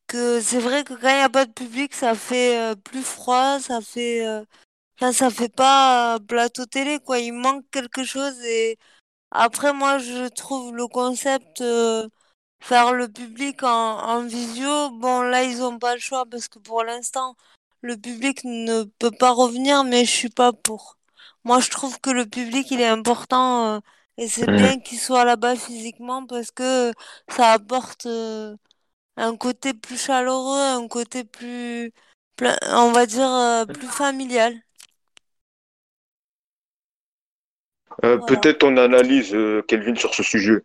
Que 0.06 0.40
c'est 0.40 0.60
vrai 0.60 0.84
que 0.84 0.94
quand 0.94 1.08
il 1.08 1.16
n'y 1.16 1.22
a 1.22 1.28
pas 1.30 1.46
de 1.46 1.52
public, 1.52 1.92
ça 1.94 2.14
fait 2.14 2.76
plus 2.84 3.02
froid, 3.02 3.58
ça 3.58 3.80
fait, 3.80 4.24
enfin, 5.00 5.12
ça 5.12 5.30
fait 5.30 5.52
pas 5.52 6.18
plateau 6.28 6.66
télé, 6.66 7.00
quoi. 7.00 7.18
Il 7.18 7.32
manque 7.32 7.64
quelque 7.72 8.04
chose 8.04 8.38
et 8.44 8.78
après, 9.32 9.72
moi, 9.72 9.98
je 9.98 10.28
trouve 10.28 10.76
le 10.76 10.86
concept 10.86 11.62
faire 12.62 12.92
le 12.94 13.08
public 13.08 13.62
en, 13.64 14.22
visio, 14.24 14.90
bon 14.90 15.22
là 15.22 15.42
ils 15.42 15.62
ont 15.62 15.78
pas 15.78 15.94
le 15.94 16.00
choix 16.00 16.24
parce 16.26 16.48
que 16.48 16.60
pour 16.60 16.84
l'instant 16.84 17.36
le 17.82 17.96
public 17.96 18.44
ne 18.44 18.84
peut 18.84 19.10
pas 19.10 19.32
revenir, 19.32 19.82
mais 19.84 20.04
je 20.04 20.10
suis 20.10 20.28
pas 20.30 20.52
pour. 20.52 20.96
Moi 21.44 21.58
je 21.60 21.70
trouve 21.70 22.00
que 22.00 22.10
le 22.10 22.24
public 22.24 22.70
il 22.70 22.80
est 22.80 22.86
important 22.86 23.76
euh, 23.76 23.80
et 24.16 24.28
c'est 24.28 24.46
bien 24.46 24.78
qu'il 24.78 24.98
soit 25.00 25.24
là-bas 25.24 25.56
physiquement 25.56 26.24
parce 26.24 26.52
que 26.52 26.92
ça 27.28 27.50
apporte 27.52 28.06
euh, 28.06 28.56
un 29.16 29.36
côté 29.36 29.74
plus 29.74 30.00
chaleureux, 30.00 30.60
un 30.60 30.86
côté 30.86 31.24
plus, 31.24 31.92
on 32.70 32.92
va 32.92 33.06
dire 33.06 33.28
euh, 33.28 33.64
plus 33.66 33.88
familial. 33.88 34.54
Peut-être 38.00 38.58
ton 38.58 38.76
analyse, 38.76 39.36
Kelvin, 39.68 39.96
sur 39.96 40.14
ce 40.14 40.22
sujet. 40.22 40.62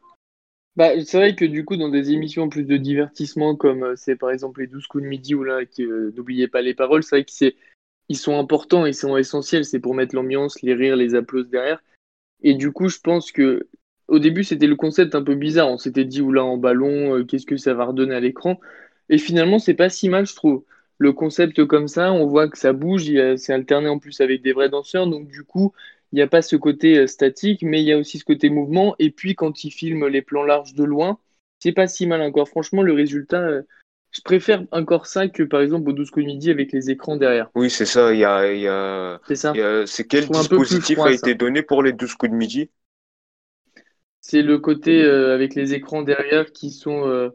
Bah, 0.77 0.91
c'est 1.03 1.17
vrai 1.17 1.35
que 1.35 1.43
du 1.43 1.65
coup, 1.65 1.75
dans 1.75 1.89
des 1.89 2.11
émissions 2.11 2.49
plus 2.49 2.63
de 2.63 2.77
divertissement, 2.77 3.55
comme 3.55 3.83
euh, 3.83 3.95
c'est 3.95 4.15
par 4.15 4.29
exemple 4.29 4.61
les 4.61 4.67
12 4.67 4.85
coups 4.85 5.03
de 5.03 5.09
midi, 5.09 5.33
ou 5.33 5.43
là, 5.43 5.61
euh, 5.79 6.11
n'oubliez 6.15 6.47
pas 6.47 6.61
les 6.61 6.75
paroles, 6.75 7.01
c'est 7.03 7.15
vrai 7.15 7.25
qu'ils 7.25 7.53
ils 8.09 8.17
sont 8.17 8.37
importants 8.39 8.85
et 8.85 8.93
sont 8.93 9.17
essentiels, 9.17 9.65
c'est 9.65 9.79
pour 9.79 9.95
mettre 9.95 10.13
l'ambiance, 10.15 10.61
les 10.61 10.75
rires, 10.75 10.95
les 10.95 11.15
applaudissements 11.15 11.51
derrière. 11.51 11.83
Et 12.43 12.53
du 12.55 12.71
coup, 12.71 12.89
je 12.89 12.99
pense 12.99 13.31
que 13.31 13.67
au 14.07 14.19
début, 14.19 14.43
c'était 14.43 14.67
le 14.67 14.75
concept 14.75 15.15
un 15.15 15.23
peu 15.23 15.35
bizarre. 15.35 15.69
On 15.69 15.77
s'était 15.79 16.05
dit, 16.05 16.21
oula, 16.21 16.43
en 16.45 16.57
ballon, 16.57 17.17
euh, 17.17 17.23
qu'est-ce 17.25 17.47
que 17.47 17.57
ça 17.57 17.73
va 17.73 17.85
redonner 17.85 18.15
à 18.15 18.19
l'écran 18.19 18.59
Et 19.09 19.17
finalement, 19.17 19.59
c'est 19.59 19.73
pas 19.75 19.89
si 19.89 20.09
mal, 20.09 20.27
je 20.27 20.35
trouve. 20.35 20.63
Le 20.99 21.13
concept 21.13 21.65
comme 21.65 21.87
ça, 21.87 22.13
on 22.13 22.27
voit 22.27 22.49
que 22.49 22.57
ça 22.57 22.73
bouge, 22.73 23.11
c'est 23.37 23.53
alterné 23.53 23.89
en 23.89 23.99
plus 23.99 24.21
avec 24.21 24.41
des 24.43 24.53
vrais 24.53 24.69
danseurs, 24.69 25.07
donc 25.07 25.27
du 25.27 25.43
coup, 25.43 25.73
il 26.11 26.15
n'y 26.15 26.21
a 26.21 26.27
pas 26.27 26.41
ce 26.41 26.55
côté 26.55 26.97
euh, 26.97 27.07
statique, 27.07 27.61
mais 27.63 27.81
il 27.81 27.87
y 27.87 27.91
a 27.91 27.97
aussi 27.97 28.19
ce 28.19 28.25
côté 28.25 28.49
mouvement. 28.49 28.95
Et 28.99 29.11
puis 29.11 29.35
quand 29.35 29.63
il 29.63 29.71
filme 29.71 30.07
les 30.07 30.21
plans 30.21 30.43
larges 30.43 30.73
de 30.73 30.83
loin, 30.83 31.19
c'est 31.59 31.71
pas 31.71 31.87
si 31.87 32.07
mal 32.07 32.21
encore. 32.21 32.47
Franchement, 32.47 32.81
le 32.81 32.93
résultat, 32.93 33.41
euh, 33.41 33.61
je 34.11 34.21
préfère 34.21 34.63
encore 34.71 35.05
ça 35.05 35.27
que 35.27 35.43
par 35.43 35.61
exemple 35.61 35.89
au 35.89 35.93
12 35.93 36.11
coups 36.11 36.25
midi 36.25 36.49
avec 36.49 36.71
les 36.71 36.89
écrans 36.89 37.17
derrière. 37.17 37.49
Oui, 37.55 37.69
c'est 37.69 37.85
ça. 37.85 38.13
Il 38.13 38.19
y 38.19 38.25
a, 38.25 38.53
y 38.53 38.67
a... 38.67 39.19
C'est 39.27 39.35
ça. 39.35 39.53
C'est 39.85 40.07
quel 40.07 40.27
dispositif 40.27 40.99
a 40.99 41.11
été 41.11 41.35
donné 41.35 41.61
pour 41.61 41.83
les 41.83 41.93
12 41.93 42.15
coups 42.15 42.31
de 42.31 42.37
midi 42.37 42.69
C'est 44.21 44.41
le 44.41 44.59
côté 44.59 45.03
euh, 45.03 45.33
avec 45.33 45.55
les 45.55 45.73
écrans 45.73 46.03
derrière 46.03 46.51
qui 46.51 46.71
sont 46.71 47.31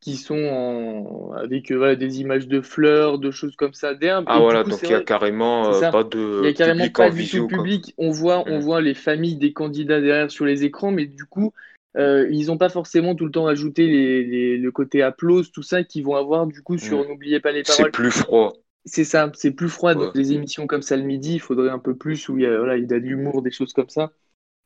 qui 0.00 0.16
sont 0.16 0.42
en, 0.42 1.32
avec 1.32 1.70
euh, 1.70 1.94
des 1.94 2.20
images 2.20 2.48
de 2.48 2.62
fleurs, 2.62 3.18
de 3.18 3.30
choses 3.30 3.54
comme 3.54 3.74
ça 3.74 3.94
derrière. 3.94 4.22
Ah 4.26 4.38
voilà, 4.40 4.64
donc 4.64 4.80
il 4.82 4.88
n'y 4.88 4.94
a 4.94 5.02
carrément 5.02 5.74
euh, 5.74 5.90
pas 5.90 6.04
de 6.04 6.40
il 6.42 6.46
y 6.46 6.48
a 6.48 6.52
carrément 6.54 6.84
public 6.84 6.96
pas 6.96 7.10
du 7.10 7.28
tout 7.28 7.46
public. 7.46 7.94
On 7.98 8.10
voit, 8.10 8.44
on 8.46 8.58
voit 8.60 8.80
les 8.80 8.94
familles 8.94 9.36
des 9.36 9.52
candidats 9.52 10.00
derrière 10.00 10.30
sur 10.30 10.46
les 10.46 10.64
écrans, 10.64 10.90
mais 10.90 11.04
du 11.04 11.26
coup, 11.26 11.52
euh, 11.98 12.26
ils 12.30 12.46
n'ont 12.46 12.56
pas 12.56 12.70
forcément 12.70 13.14
tout 13.14 13.26
le 13.26 13.30
temps 13.30 13.46
ajouté 13.46 13.86
les, 13.86 14.56
le 14.56 14.72
côté 14.72 15.02
applause, 15.02 15.52
tout 15.52 15.62
ça, 15.62 15.84
qu'ils 15.84 16.04
vont 16.04 16.16
avoir 16.16 16.46
du 16.46 16.62
coup 16.62 16.78
sur 16.78 17.04
mm. 17.04 17.08
N'oubliez 17.08 17.40
pas 17.40 17.52
les 17.52 17.62
paroles. 17.62 17.86
C'est 17.86 17.90
plus 17.90 18.10
froid. 18.10 18.54
C'est 18.86 19.04
ça, 19.04 19.30
c'est 19.34 19.50
plus 19.50 19.68
froid. 19.68 19.94
dans 19.94 20.10
des 20.12 20.32
émissions 20.32 20.66
comme 20.66 20.80
ça 20.80 20.96
le 20.96 21.02
midi, 21.02 21.34
il 21.34 21.40
faudrait 21.40 21.68
un 21.68 21.78
peu 21.78 21.94
plus 21.94 22.26
où 22.30 22.38
il 22.38 22.44
y 22.44 22.46
a, 22.46 22.56
voilà, 22.56 22.78
il 22.78 22.82
y 22.82 22.94
a 22.94 22.98
de 22.98 23.04
l'humour, 23.04 23.42
des 23.42 23.50
choses 23.50 23.74
comme 23.74 23.90
ça, 23.90 24.04
un 24.04 24.10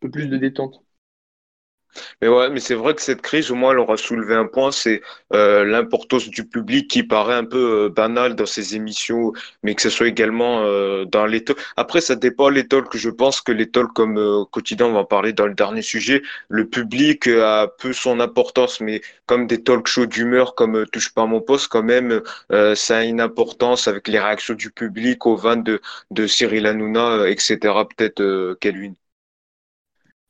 peu 0.01 0.11
plus 0.11 0.29
de 0.29 0.37
détente. 0.37 0.81
Mais 2.21 2.29
ouais, 2.29 2.51
mais 2.51 2.61
c'est 2.61 2.75
vrai 2.75 2.95
que 2.95 3.03
cette 3.03 3.23
crise, 3.23 3.51
au 3.51 3.55
moins, 3.55 3.73
elle 3.73 3.79
aura 3.79 3.97
soulevé 3.97 4.35
un 4.35 4.47
point, 4.47 4.73
c'est 4.73 5.03
euh, 5.33 5.65
l'importance 5.65 6.29
du 6.29 6.45
public 6.47 6.89
qui 6.89 7.03
paraît 7.03 7.35
un 7.35 7.45
peu 7.45 7.87
euh, 7.87 7.89
banal 7.89 8.35
dans 8.35 8.47
ces 8.47 8.75
émissions, 8.77 9.33
mais 9.63 9.75
que 9.75 9.83
ce 9.83 9.91
soit 9.91 10.09
également 10.09 10.63
euh, 10.65 11.05
dans 11.05 11.27
les 11.27 11.45
talks. 11.45 11.59
Après, 11.77 12.01
ça 12.01 12.17
dépend 12.17 12.49
les 12.49 12.67
talks. 12.67 12.97
Je 12.97 13.11
pense 13.11 13.41
que 13.41 13.53
les 13.53 13.71
talks 13.71 13.93
comme 13.93 14.19
euh, 14.19 14.45
quotidien, 14.51 14.87
on 14.87 14.93
va 14.93 15.01
en 15.01 15.05
parler 15.05 15.33
dans 15.33 15.47
le 15.47 15.55
dernier 15.55 15.83
sujet, 15.83 16.23
le 16.49 16.69
public 16.69 17.27
a 17.29 17.69
peu 17.79 17.93
son 17.93 18.21
importance, 18.21 18.81
mais 18.81 19.01
comme 19.27 19.47
des 19.47 19.63
talk 19.63 19.87
shows 19.87 20.07
d'humeur, 20.07 20.55
comme 20.55 20.87
Touche 20.93 21.13
pas 21.15 21.23
à 21.23 21.27
mon 21.27 21.41
poste, 21.41 21.69
quand 21.69 21.83
même, 21.83 22.23
ça 22.75 22.99
a 22.99 23.05
une 23.05 23.21
importance 23.21 23.89
avec 23.89 24.09
les 24.09 24.19
réactions 24.19 24.55
du 24.55 24.71
public 24.71 25.27
aux 25.27 25.37
vannes 25.37 25.63
de, 25.63 25.81
de 26.11 26.27
Cyril 26.27 26.67
Hanouna, 26.67 27.29
etc. 27.29 27.85
Peut-être 27.87 28.55
Kelvin. 28.61 28.95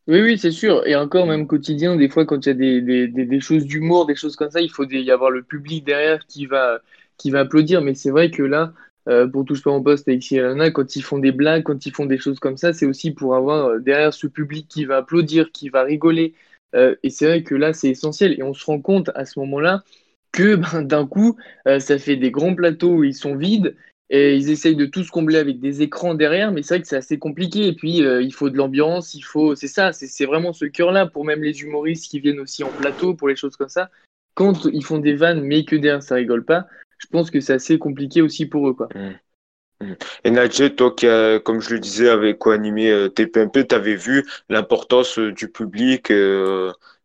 Oui, 0.06 0.20
oui, 0.20 0.38
c'est 0.38 0.50
sûr. 0.50 0.86
Et 0.86 0.94
encore, 0.96 1.26
même 1.26 1.46
quotidien, 1.46 1.96
des 1.96 2.10
fois, 2.10 2.26
quand 2.26 2.44
il 2.44 2.48
y 2.48 2.50
a 2.50 2.54
des, 2.54 2.82
des, 2.82 3.08
des, 3.08 3.40
choses 3.40 3.64
d'humour, 3.64 4.04
des 4.04 4.14
choses 4.14 4.36
comme 4.36 4.50
ça, 4.50 4.60
il 4.60 4.70
faut 4.70 4.84
y 4.86 5.10
avoir 5.10 5.30
le 5.30 5.42
public 5.42 5.82
derrière 5.84 6.26
qui 6.26 6.44
va, 6.44 6.80
qui 7.16 7.30
va 7.30 7.40
applaudir. 7.40 7.80
Mais 7.80 7.94
c'est 7.94 8.10
vrai 8.10 8.30
que 8.30 8.42
là, 8.42 8.74
euh, 9.08 9.26
pour 9.26 9.46
Touche 9.46 9.62
pas 9.62 9.70
en 9.70 9.82
poste 9.82 10.06
avec 10.06 10.22
Cyril 10.22 10.72
quand 10.74 10.96
ils 10.96 11.02
font 11.02 11.18
des 11.18 11.32
blagues, 11.32 11.62
quand 11.62 11.86
ils 11.86 11.92
font 11.92 12.04
des 12.04 12.18
choses 12.18 12.38
comme 12.38 12.58
ça, 12.58 12.74
c'est 12.74 12.84
aussi 12.84 13.12
pour 13.12 13.34
avoir 13.34 13.66
euh, 13.66 13.78
derrière 13.78 14.12
ce 14.12 14.26
public 14.26 14.68
qui 14.68 14.84
va 14.84 14.98
applaudir, 14.98 15.50
qui 15.52 15.70
va 15.70 15.82
rigoler. 15.84 16.34
Euh, 16.74 16.94
et 17.02 17.08
c'est 17.08 17.26
vrai 17.26 17.42
que 17.42 17.54
là, 17.54 17.72
c'est 17.72 17.88
essentiel. 17.88 18.38
Et 18.38 18.42
on 18.42 18.52
se 18.52 18.64
rend 18.66 18.80
compte 18.80 19.10
à 19.14 19.24
ce 19.24 19.38
moment-là 19.40 19.84
que 20.32 20.56
ben, 20.56 20.82
d'un 20.82 21.06
coup, 21.06 21.36
ça 21.64 21.98
fait 21.98 22.16
des 22.16 22.30
grands 22.30 22.54
plateaux 22.54 22.96
où 22.96 23.04
ils 23.04 23.14
sont 23.14 23.36
vides 23.36 23.74
et 24.10 24.36
ils 24.36 24.50
essayent 24.50 24.76
de 24.76 24.86
tous 24.86 25.10
combler 25.10 25.38
avec 25.38 25.60
des 25.60 25.82
écrans 25.82 26.14
derrière, 26.14 26.52
mais 26.52 26.62
c'est 26.62 26.74
vrai 26.74 26.82
que 26.82 26.88
c'est 26.88 26.96
assez 26.96 27.18
compliqué. 27.18 27.66
Et 27.66 27.72
puis, 27.72 28.04
euh, 28.04 28.22
il 28.22 28.34
faut 28.34 28.50
de 28.50 28.56
l'ambiance, 28.56 29.14
il 29.14 29.22
faut. 29.22 29.54
C'est 29.54 29.68
ça, 29.68 29.92
c'est 29.92 30.26
vraiment 30.26 30.52
ce 30.52 30.66
cœur-là 30.66 31.06
pour 31.06 31.24
même 31.24 31.42
les 31.42 31.62
humoristes 31.62 32.10
qui 32.10 32.20
viennent 32.20 32.40
aussi 32.40 32.62
en 32.64 32.68
plateau, 32.68 33.14
pour 33.14 33.28
les 33.28 33.36
choses 33.36 33.56
comme 33.56 33.68
ça. 33.68 33.90
Quand 34.34 34.66
ils 34.66 34.84
font 34.84 34.98
des 34.98 35.14
vannes, 35.14 35.40
mais 35.42 35.64
que 35.64 35.76
derrière 35.76 36.02
ça 36.02 36.16
rigole 36.16 36.44
pas, 36.44 36.66
je 36.98 37.06
pense 37.06 37.30
que 37.30 37.40
c'est 37.40 37.54
assez 37.54 37.78
compliqué 37.78 38.20
aussi 38.20 38.46
pour 38.46 38.68
eux. 38.68 38.74
Quoi. 38.74 38.88
Mmh. 38.94 39.86
Mmh. 39.86 39.94
Et 40.24 40.30
Nadjet, 40.30 40.70
toi 40.70 40.92
qui, 40.94 41.06
comme 41.44 41.60
je 41.60 41.74
le 41.74 41.80
disais, 41.80 42.08
avec 42.08 42.38
co-animé 42.38 42.90
euh, 42.90 43.08
TPMP, 43.08 43.66
tu 43.66 43.74
avais 43.74 43.96
vu 43.96 44.26
l'importance 44.50 45.18
euh, 45.18 45.32
du 45.32 45.48
public 45.48 46.12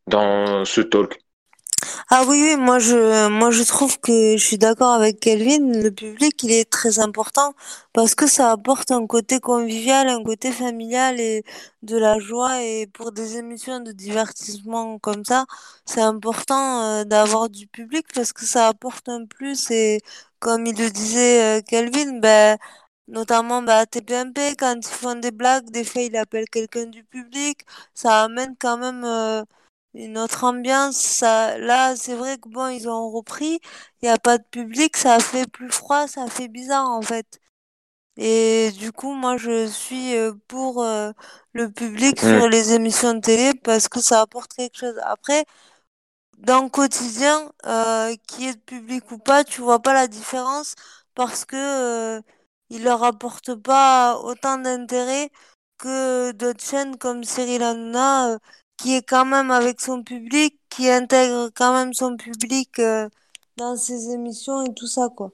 dans 0.08 0.66
ce 0.66 0.82
talk? 0.82 1.18
Ah 2.10 2.24
oui, 2.28 2.42
oui, 2.44 2.56
moi 2.58 2.80
je, 2.80 3.28
moi 3.30 3.52
je 3.52 3.64
trouve 3.64 4.00
que 4.00 4.38
je 4.38 4.44
suis 4.44 4.58
d'accord 4.58 4.94
avec 4.94 5.20
Kelvin, 5.20 5.60
le 5.82 5.90
public 5.92 6.42
il 6.44 6.52
est 6.52 6.70
très 6.70 7.00
important 7.00 7.54
parce 7.94 8.16
que 8.16 8.28
ça 8.28 8.52
apporte 8.52 8.92
un 8.92 9.06
côté 9.08 9.40
convivial, 9.40 10.08
un 10.10 10.24
côté 10.24 10.52
familial 10.52 11.20
et 11.20 11.44
de 11.82 11.98
la 11.98 12.20
joie. 12.20 12.62
Et 12.64 12.88
pour 12.88 13.12
des 13.12 13.38
émissions 13.38 13.80
de 13.80 13.92
divertissement 13.92 15.00
comme 15.00 15.24
ça, 15.26 15.46
c'est 15.86 16.02
important 16.02 16.82
euh, 17.02 17.04
d'avoir 17.06 17.50
du 17.50 17.68
public 17.68 18.06
parce 18.14 18.34
que 18.34 18.46
ça 18.46 18.68
apporte 18.68 19.08
un 19.10 19.26
plus. 19.26 19.72
Et 19.72 20.02
comme 20.40 20.66
il 20.66 20.78
le 20.78 20.90
disait 20.90 21.60
euh, 21.60 21.62
Kelvin, 21.62 22.20
ben, 22.20 22.58
notamment 23.08 23.62
bah, 23.62 23.86
TPMP, 23.86 24.56
quand 24.58 24.76
ils 24.76 24.88
font 24.88 25.16
des 25.16 25.32
blagues, 25.32 25.70
des 25.72 25.84
fois 25.84 26.02
il 26.02 26.16
appelle 26.18 26.46
quelqu'un 26.50 26.86
du 26.86 27.04
public, 27.04 27.62
ça 27.94 28.24
amène 28.24 28.56
quand 28.60 28.78
même... 28.78 29.04
Euh, 29.06 29.44
une 29.94 30.18
autre 30.18 30.44
ambiance. 30.44 30.98
Ça, 30.98 31.58
là, 31.58 31.96
c'est 31.96 32.16
vrai 32.16 32.38
que 32.38 32.50
bon, 32.50 32.68
ils 32.70 32.88
ont 32.90 33.10
repris. 33.12 33.60
Il 34.02 34.06
n'y 34.06 34.10
a 34.10 34.18
pas 34.18 34.38
de 34.38 34.44
public, 34.44 34.98
ça 34.98 35.20
fait 35.20 35.48
plus 35.50 35.70
froid, 35.72 36.08
ça 36.08 36.28
fait 36.28 36.48
bizarre 36.48 36.90
en 36.90 37.02
fait. 37.02 37.40
Et 38.18 38.72
du 38.78 38.92
coup, 38.92 39.14
moi, 39.14 39.38
je 39.38 39.68
suis 39.68 40.16
euh, 40.16 40.34
pour 40.48 40.84
euh, 40.84 41.12
le 41.54 41.72
public 41.72 42.20
sur 42.20 42.50
les 42.50 42.74
émissions 42.74 43.14
de 43.16 43.20
télé 43.22 43.54
parce 43.64 43.88
que 43.88 44.02
ça 44.02 44.22
apporte 44.22 44.54
quelque 44.54 44.78
chose. 44.78 45.00
Après, 45.06 45.46
dans 46.38 46.64
le 46.64 46.70
quotidien, 46.70 47.52
euh, 47.66 48.16
qui 48.28 48.48
est 48.48 48.54
de 48.56 48.60
public 48.62 49.12
ou 49.12 49.18
pas, 49.20 49.44
tu 49.44 49.62
vois 49.62 49.80
pas 49.82 49.94
la 49.94 50.08
différence 50.08 50.76
parce 51.16 51.46
que 51.46 52.22
il 52.70 52.84
leur 52.84 53.04
apporte 53.04 53.56
pas 53.56 54.18
autant 54.20 54.58
d'intérêt 54.58 55.30
que 55.78 56.32
d'autres 56.34 56.64
chaînes 56.64 56.98
comme 56.98 57.24
Cyril 57.24 57.64
Hanouna 57.64 58.38
qui 58.80 58.96
est 58.96 59.08
quand 59.08 59.26
même 59.26 59.52
avec 59.52 59.82
son 59.82 60.04
public, 60.04 60.58
qui 60.70 60.90
intègre 60.90 61.50
quand 61.54 61.74
même 61.74 61.94
son 61.94 62.16
public 62.16 62.80
euh, 62.80 63.10
dans 63.58 63.76
ses 63.76 64.12
émissions 64.14 64.64
et 64.66 64.74
tout 64.74 64.88
ça, 64.88 65.10
quoi. 65.16 65.32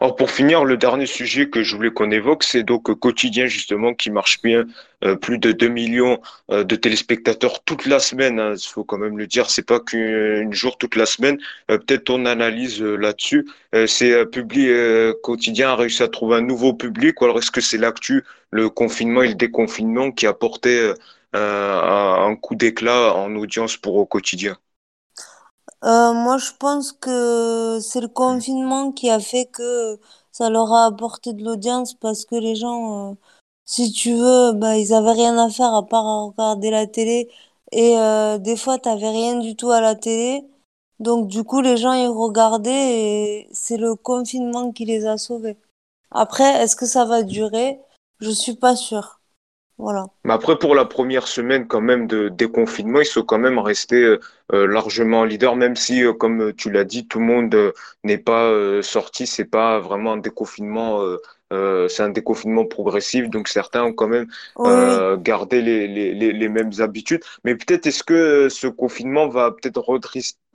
Alors 0.00 0.16
pour 0.16 0.30
finir, 0.30 0.64
le 0.64 0.76
dernier 0.76 1.06
sujet 1.06 1.48
que 1.48 1.62
je 1.62 1.74
voulais 1.74 1.90
qu'on 1.90 2.10
évoque, 2.10 2.44
c'est 2.44 2.62
donc 2.62 2.94
quotidien 2.98 3.46
justement 3.46 3.94
qui 3.94 4.10
marche 4.10 4.42
bien, 4.42 4.66
euh, 5.02 5.16
plus 5.16 5.38
de 5.38 5.50
2 5.50 5.68
millions 5.68 6.20
euh, 6.50 6.62
de 6.62 6.76
téléspectateurs 6.76 7.64
toute 7.64 7.86
la 7.86 7.98
semaine. 7.98 8.34
Il 8.34 8.40
hein, 8.40 8.54
faut 8.62 8.84
quand 8.84 8.98
même 8.98 9.16
le 9.16 9.26
dire, 9.26 9.50
c'est 9.50 9.66
pas 9.66 9.80
qu'un 9.80 10.50
jour 10.52 10.76
toute 10.76 10.94
la 10.94 11.06
semaine. 11.06 11.38
Peut-être 11.68 12.04
ton 12.04 12.26
analyse 12.26 12.82
là-dessus. 12.82 13.48
c'est 13.86 14.26
publié 14.26 15.12
quotidien 15.22 15.70
a 15.70 15.76
réussi 15.76 16.02
à 16.02 16.08
trouver 16.08 16.36
un 16.36 16.42
nouveau 16.42 16.74
public, 16.74 17.20
ou 17.20 17.24
alors 17.24 17.38
est-ce 17.38 17.50
que 17.50 17.62
c'est 17.62 17.78
l'actu, 17.78 18.24
le 18.50 18.68
confinement 18.68 19.22
et 19.22 19.28
le 19.28 19.34
déconfinement 19.34 20.12
qui 20.12 20.26
a 20.26 20.30
apporté 20.30 20.92
un 21.34 22.36
coup 22.36 22.54
d'éclat 22.54 23.14
en 23.14 23.34
audience 23.36 23.76
pour 23.76 23.96
au 23.96 24.06
quotidien? 24.06 24.56
Euh, 25.84 26.12
moi, 26.12 26.38
je 26.38 26.52
pense 26.58 26.92
que 26.92 27.78
c'est 27.80 28.00
le 28.00 28.08
confinement 28.08 28.92
qui 28.92 29.10
a 29.10 29.18
fait 29.20 29.46
que 29.46 29.98
ça 30.30 30.48
leur 30.50 30.72
a 30.72 30.86
apporté 30.86 31.32
de 31.32 31.44
l'audience 31.44 31.94
parce 31.94 32.24
que 32.24 32.36
les 32.36 32.54
gens, 32.56 33.12
euh, 33.12 33.14
si 33.64 33.92
tu 33.92 34.12
veux, 34.14 34.52
bah, 34.52 34.76
ils 34.78 34.92
avaient 34.94 35.12
rien 35.12 35.38
à 35.38 35.50
faire 35.50 35.74
à 35.74 35.86
part 35.86 36.04
regarder 36.28 36.70
la 36.70 36.86
télé 36.86 37.30
et 37.72 37.98
euh, 37.98 38.38
des 38.38 38.56
fois, 38.56 38.78
t'avais 38.78 39.10
rien 39.10 39.38
du 39.38 39.56
tout 39.56 39.70
à 39.70 39.80
la 39.80 39.94
télé. 39.96 40.44
Donc, 41.00 41.28
du 41.28 41.42
coup, 41.44 41.60
les 41.60 41.76
gens, 41.76 41.92
ils 41.94 42.06
regardaient 42.08 43.42
et 43.44 43.48
c'est 43.52 43.76
le 43.76 43.96
confinement 43.96 44.72
qui 44.72 44.84
les 44.84 45.06
a 45.06 45.18
sauvés. 45.18 45.58
Après, 46.12 46.44
est-ce 46.62 46.76
que 46.76 46.86
ça 46.86 47.06
va 47.06 47.22
durer? 47.24 47.80
Je 48.20 48.30
suis 48.30 48.56
pas 48.56 48.76
sûre. 48.76 49.21
Voilà. 49.82 50.06
Mais 50.24 50.32
après, 50.32 50.56
pour 50.60 50.76
la 50.76 50.84
première 50.84 51.26
semaine 51.26 51.66
quand 51.66 51.80
même 51.80 52.06
de 52.06 52.28
déconfinement, 52.28 53.00
ils 53.00 53.04
sont 53.04 53.24
quand 53.24 53.40
même 53.40 53.58
restés 53.58 54.04
euh, 54.04 54.20
euh, 54.52 54.68
largement 54.68 55.24
leader, 55.24 55.56
même 55.56 55.74
si, 55.74 56.04
euh, 56.04 56.12
comme 56.12 56.52
tu 56.52 56.70
l'as 56.70 56.84
dit, 56.84 57.08
tout 57.08 57.18
le 57.18 57.24
monde 57.24 57.72
n'est 58.04 58.18
pas 58.18 58.52
sorti. 58.82 59.26
C'est 59.26 59.44
pas 59.44 59.80
vraiment 59.80 60.12
un 60.12 60.18
déconfinement 60.18 61.00
c'est 61.88 62.02
un 62.02 62.08
déconfinement 62.08 62.64
progressif, 62.64 63.28
donc 63.28 63.46
certains 63.48 63.82
ont 63.84 63.92
quand 63.92 64.08
même 64.08 64.26
gardé 65.22 65.60
les, 65.60 65.86
les, 65.86 66.32
les, 66.32 66.48
mêmes 66.48 66.70
habitudes. 66.78 67.22
Mais 67.44 67.54
peut-être 67.56 67.86
est-ce 67.86 68.02
que 68.02 68.48
ce 68.48 68.68
confinement 68.68 69.28
va 69.28 69.50
peut-être 69.50 69.78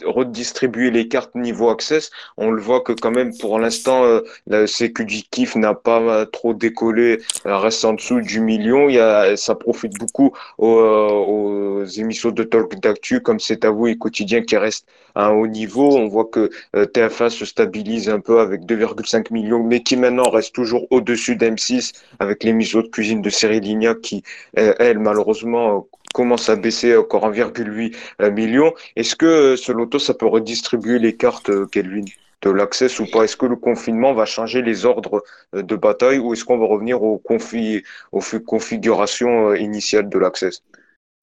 redistribuer 0.05 0.91
les 0.91 1.07
cartes 1.07 1.36
niveau 1.36 1.69
access 1.69 2.12
On 2.38 2.51
le 2.51 2.62
voit 2.62 2.81
que 2.81 2.93
quand 2.93 3.12
même 3.12 3.36
pour 3.38 3.60
l'instant, 3.60 4.03
euh, 4.03 4.21
la 4.47 4.67
Sécu 4.67 5.05
du 5.05 5.23
Kif 5.23 5.55
n'a 5.55 5.73
pas 5.73 6.25
trop 6.25 6.53
décollé, 6.53 7.19
reste 7.45 7.83
en 7.86 7.93
dessous 7.93 8.21
du 8.21 8.39
million. 8.39 8.89
Il 8.89 8.95
y 8.95 8.99
a, 8.99 9.36
ça 9.38 9.55
profite 9.55 9.97
beaucoup 9.99 10.31
aux, 10.57 10.67
aux 10.67 11.86
émissions 11.86 12.31
de 12.31 12.43
talk 12.43 12.79
d'actu 12.79 13.21
comme 13.21 13.39
c'est 13.39 13.65
à 13.65 13.71
vous 13.71 13.88
et 13.88 13.97
quotidien 13.97 14.41
qui 14.41 14.57
restent 14.57 14.88
à 15.15 15.27
un 15.27 15.31
haut 15.31 15.47
niveau. 15.47 15.95
On 15.97 16.07
voit 16.07 16.25
que 16.25 16.49
TF1 16.73 17.29
se 17.29 17.45
stabilise 17.45 18.10
un 18.10 18.19
peu 18.19 18.39
avec 18.39 18.65
2,5 18.65 19.31
millions, 19.33 19.63
mais 19.63 19.81
qui 19.81 19.97
maintenant 19.97 20.29
reste 20.29 20.53
toujours 20.53 20.88
au-dessus 20.91 21.36
d'M6 21.36 21.93
avec 22.19 22.43
l'émission 22.43 22.81
de 22.81 22.88
cuisine 22.88 23.21
de 23.21 23.29
Cyril 23.29 23.63
Lignac 23.63 24.01
qui, 24.01 24.23
euh, 24.57 24.73
elle, 24.79 24.99
malheureusement, 24.99 25.88
commence 26.17 26.49
à 26.49 26.56
baisser 26.56 26.97
encore 26.97 27.32
1,8 27.32 27.95
euh, 28.21 28.32
million. 28.32 28.73
Est-ce 28.95 29.15
que, 29.15 29.25
euh, 29.25 29.56
ce 29.56 29.71
loto, 29.71 29.99
ça 29.99 30.15
peut 30.15 30.25
redistribuer 30.25 30.97
les 30.97 31.15
cartes, 31.15 31.51
Kelvin, 31.69 32.06
de 32.41 32.49
l'accès 32.49 32.89
ou 32.99 33.06
pas? 33.06 33.23
Est-ce 33.23 33.38
que 33.38 33.45
le 33.45 33.56
confinement 33.56 34.15
va 34.15 34.25
changer 34.25 34.63
les 34.63 34.86
ordres 34.86 35.23
de 35.53 35.75
bataille 35.75 36.17
ou 36.17 36.34
est-ce 36.34 36.43
qu'on 36.43 36.58
va 36.58 36.65
revenir 36.65 37.03
aux, 37.03 37.19
confi 37.19 37.84
aux 38.12 38.21
configurations 38.45 39.53
initiales 39.53 40.10
de 40.10 40.17
l'accès? 40.17 40.49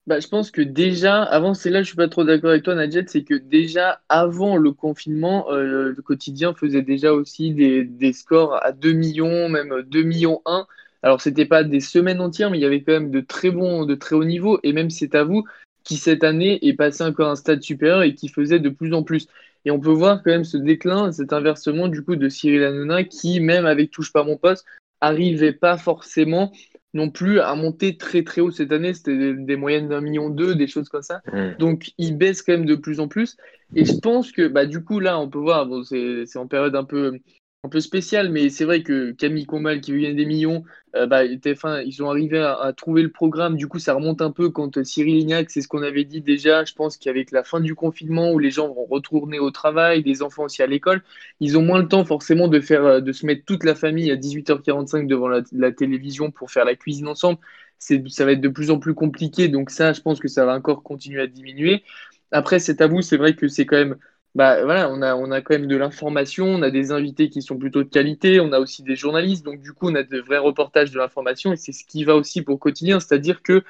Bah, 0.07 0.19
je 0.19 0.27
pense 0.27 0.51
que 0.51 0.61
déjà, 0.61 1.23
avant, 1.23 1.55
c'est 1.55 1.71
là, 1.71 1.81
je 1.81 1.87
suis 1.87 1.95
pas 1.95 2.07
trop 2.07 2.23
d'accord 2.23 2.51
avec 2.51 2.61
toi, 2.61 2.75
Nadjet, 2.75 3.05
c'est 3.07 3.23
que 3.23 3.33
déjà, 3.33 4.01
avant 4.07 4.55
le 4.55 4.71
confinement, 4.71 5.51
euh, 5.51 5.93
le 5.95 6.01
quotidien 6.03 6.53
faisait 6.53 6.83
déjà 6.83 7.11
aussi 7.11 7.53
des, 7.55 7.83
des, 7.83 8.13
scores 8.13 8.63
à 8.63 8.71
2 8.71 8.91
millions, 8.93 9.49
même 9.49 9.81
2 9.81 10.03
millions 10.03 10.43
1. 10.45 10.67
Alors, 11.05 11.21
c'était 11.21 11.45
pas 11.45 11.63
des 11.63 11.81
semaines 11.81 12.19
entières, 12.19 12.49
mais 12.49 12.57
il 12.57 12.61
y 12.61 12.65
avait 12.65 12.81
quand 12.81 12.93
même 12.93 13.11
de 13.11 13.21
très 13.21 13.51
bons, 13.51 13.85
de 13.85 13.93
très 13.93 14.15
hauts 14.15 14.23
niveaux. 14.23 14.59
Et 14.63 14.73
même, 14.73 14.89
c'est 14.89 15.13
à 15.13 15.23
vous 15.23 15.43
qui, 15.83 15.97
cette 15.97 16.23
année, 16.23 16.57
est 16.67 16.73
passé 16.73 17.03
encore 17.03 17.29
un 17.29 17.35
stade 17.35 17.61
supérieur 17.61 18.01
et 18.01 18.15
qui 18.15 18.27
faisait 18.27 18.59
de 18.59 18.69
plus 18.69 18.91
en 18.91 19.03
plus. 19.03 19.27
Et 19.65 19.71
on 19.71 19.79
peut 19.79 19.91
voir 19.91 20.23
quand 20.23 20.31
même 20.31 20.43
ce 20.43 20.57
déclin, 20.57 21.11
cet 21.11 21.31
inversement, 21.31 21.89
du 21.89 22.01
coup, 22.01 22.15
de 22.15 22.27
Cyril 22.27 22.63
Hanouna, 22.63 23.03
qui, 23.03 23.39
même 23.39 23.67
avec 23.67 23.91
Touche 23.91 24.11
pas 24.11 24.23
mon 24.23 24.35
poste, 24.35 24.65
arrivait 24.99 25.53
pas 25.53 25.77
forcément 25.77 26.51
non 26.95 27.11
plus 27.11 27.39
à 27.39 27.53
monter 27.53 27.97
très 27.97 28.23
très 28.23 28.41
haut 28.41 28.49
cette 28.49 28.71
année. 28.71 28.95
C'était 28.95 29.35
des, 29.35 29.55
moyennes 29.57 29.89
d'un 29.89 30.01
million 30.01 30.31
deux, 30.31 30.55
des 30.55 30.65
choses 30.65 30.89
comme 30.89 31.03
ça. 31.03 31.21
Mm. 31.31 31.57
Donc 31.59 31.91
il 31.99 32.17
baisse 32.17 32.41
quand 32.41 32.53
même 32.53 32.65
de 32.65 32.73
plus 32.73 32.99
en 32.99 33.07
plus. 33.07 33.37
Et 33.75 33.85
je 33.85 33.95
pense 33.99 34.31
que 34.31 34.47
bah, 34.47 34.65
du 34.65 34.83
coup 34.83 34.99
là, 34.99 35.19
on 35.19 35.29
peut 35.29 35.37
voir, 35.37 35.67
bon, 35.67 35.83
c'est 35.83 36.25
en 36.37 36.47
période 36.47 36.75
un 36.75 36.83
peu 36.83 37.19
un 37.65 37.69
peu 37.69 37.79
spécial, 37.79 38.29
mais 38.29 38.49
c'est 38.49 38.63
vrai 38.63 38.83
que 38.83 39.11
Camille 39.11 39.47
Combal 39.47 39.81
qui 39.81 39.91
veut 39.91 39.99
gagner 39.99 40.13
des 40.13 40.25
millions, 40.25 40.63
euh, 40.95 41.07
bah, 41.07 41.25
TF1, 41.25 41.83
ils 41.85 42.03
ont 42.03 42.09
arrivé 42.09 42.39
à, 42.39 42.71
trouver 42.73 43.01
le 43.01 43.11
programme. 43.11 43.57
Du 43.57 43.67
coup, 43.67 43.79
ça 43.79 43.93
remonte 43.95 44.21
un 44.21 44.31
peu 44.31 44.49
quand 44.49 44.83
Cyril 44.83 45.15
Lignac, 45.15 45.49
c'est 45.49 45.61
ce 45.61 45.67
qu'on 45.67 45.81
avait 45.81 46.03
dit 46.03 46.21
déjà. 46.21 46.63
Je 46.63 46.73
pense 46.73 46.97
qu'avec 46.97 47.31
la 47.31 47.43
fin 47.43 47.59
du 47.59 47.73
confinement, 47.75 48.31
où 48.31 48.39
les 48.39 48.51
gens 48.51 48.67
vont 48.67 48.85
retourner 48.85 49.39
au 49.39 49.49
travail, 49.51 50.03
les 50.03 50.21
enfants 50.21 50.43
aussi 50.43 50.61
à 50.61 50.67
l'école, 50.67 51.01
ils 51.39 51.57
ont 51.57 51.63
moins 51.63 51.79
le 51.79 51.87
temps 51.87 52.05
forcément 52.05 52.47
de 52.47 52.59
faire, 52.59 52.85
euh, 52.85 53.01
de 53.01 53.11
se 53.11 53.25
mettre 53.25 53.43
toute 53.45 53.63
la 53.63 53.75
famille 53.75 54.11
à 54.11 54.15
18h45 54.15 55.07
devant 55.07 55.27
la, 55.27 55.41
la 55.51 55.71
télévision 55.71 56.31
pour 56.31 56.51
faire 56.51 56.65
la 56.65 56.75
cuisine 56.75 57.07
ensemble. 57.07 57.39
Ça 57.79 58.25
va 58.25 58.31
être 58.31 58.41
de 58.41 58.49
plus 58.49 58.71
en 58.71 58.79
plus 58.79 58.93
compliqué. 58.93 59.47
Donc 59.47 59.71
ça, 59.71 59.93
je 59.93 60.01
pense 60.01 60.19
que 60.19 60.27
ça 60.27 60.45
va 60.45 60.55
encore 60.55 60.83
continuer 60.83 61.21
à 61.21 61.27
diminuer. 61.27 61.83
Après, 62.31 62.59
c'est 62.59 62.81
à 62.81 62.87
vous, 62.87 63.01
c'est 63.01 63.17
vrai 63.17 63.35
que 63.35 63.47
c'est 63.47 63.65
quand 63.65 63.77
même 63.77 63.97
bah 64.35 64.63
voilà, 64.65 64.89
on 64.91 65.01
a, 65.01 65.15
on 65.15 65.31
a 65.31 65.39
quand 65.39 65.53
même 65.53 65.67
de 65.67 65.77
l'information, 65.77 66.45
on 66.45 66.61
a 66.61 66.69
des 66.69 66.91
invités 66.91 67.29
qui 67.29 67.41
sont 67.41 67.57
plutôt 67.57 67.83
de 67.83 67.89
qualité, 67.89 68.41
on 68.41 68.51
a 68.51 68.59
aussi 68.59 68.83
des 68.83 68.97
journalistes, 68.97 69.45
donc 69.45 69.61
du 69.61 69.71
coup 69.71 69.89
on 69.89 69.95
a 69.95 70.03
de 70.03 70.19
vrais 70.19 70.37
reportages 70.37 70.91
de 70.91 70.99
l'information 70.99 71.53
et 71.53 71.55
c'est 71.55 71.71
ce 71.71 71.85
qui 71.85 72.03
va 72.03 72.15
aussi 72.15 72.41
pour 72.41 72.55
le 72.55 72.59
quotidien, 72.59 72.99
c'est-à-dire 72.99 73.41
que 73.41 73.63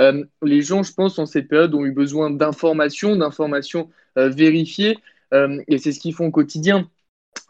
euh, 0.00 0.24
les 0.42 0.62
gens, 0.62 0.82
je 0.82 0.92
pense, 0.92 1.18
en 1.18 1.26
cette 1.26 1.48
période 1.48 1.74
ont 1.74 1.84
eu 1.84 1.92
besoin 1.92 2.30
d'informations, 2.30 3.16
d'informations 3.16 3.90
euh, 4.16 4.28
vérifiées 4.28 4.98
euh, 5.34 5.60
et 5.68 5.78
c'est 5.78 5.92
ce 5.92 6.00
qu'ils 6.00 6.14
font 6.14 6.26
au 6.26 6.30
quotidien. 6.30 6.88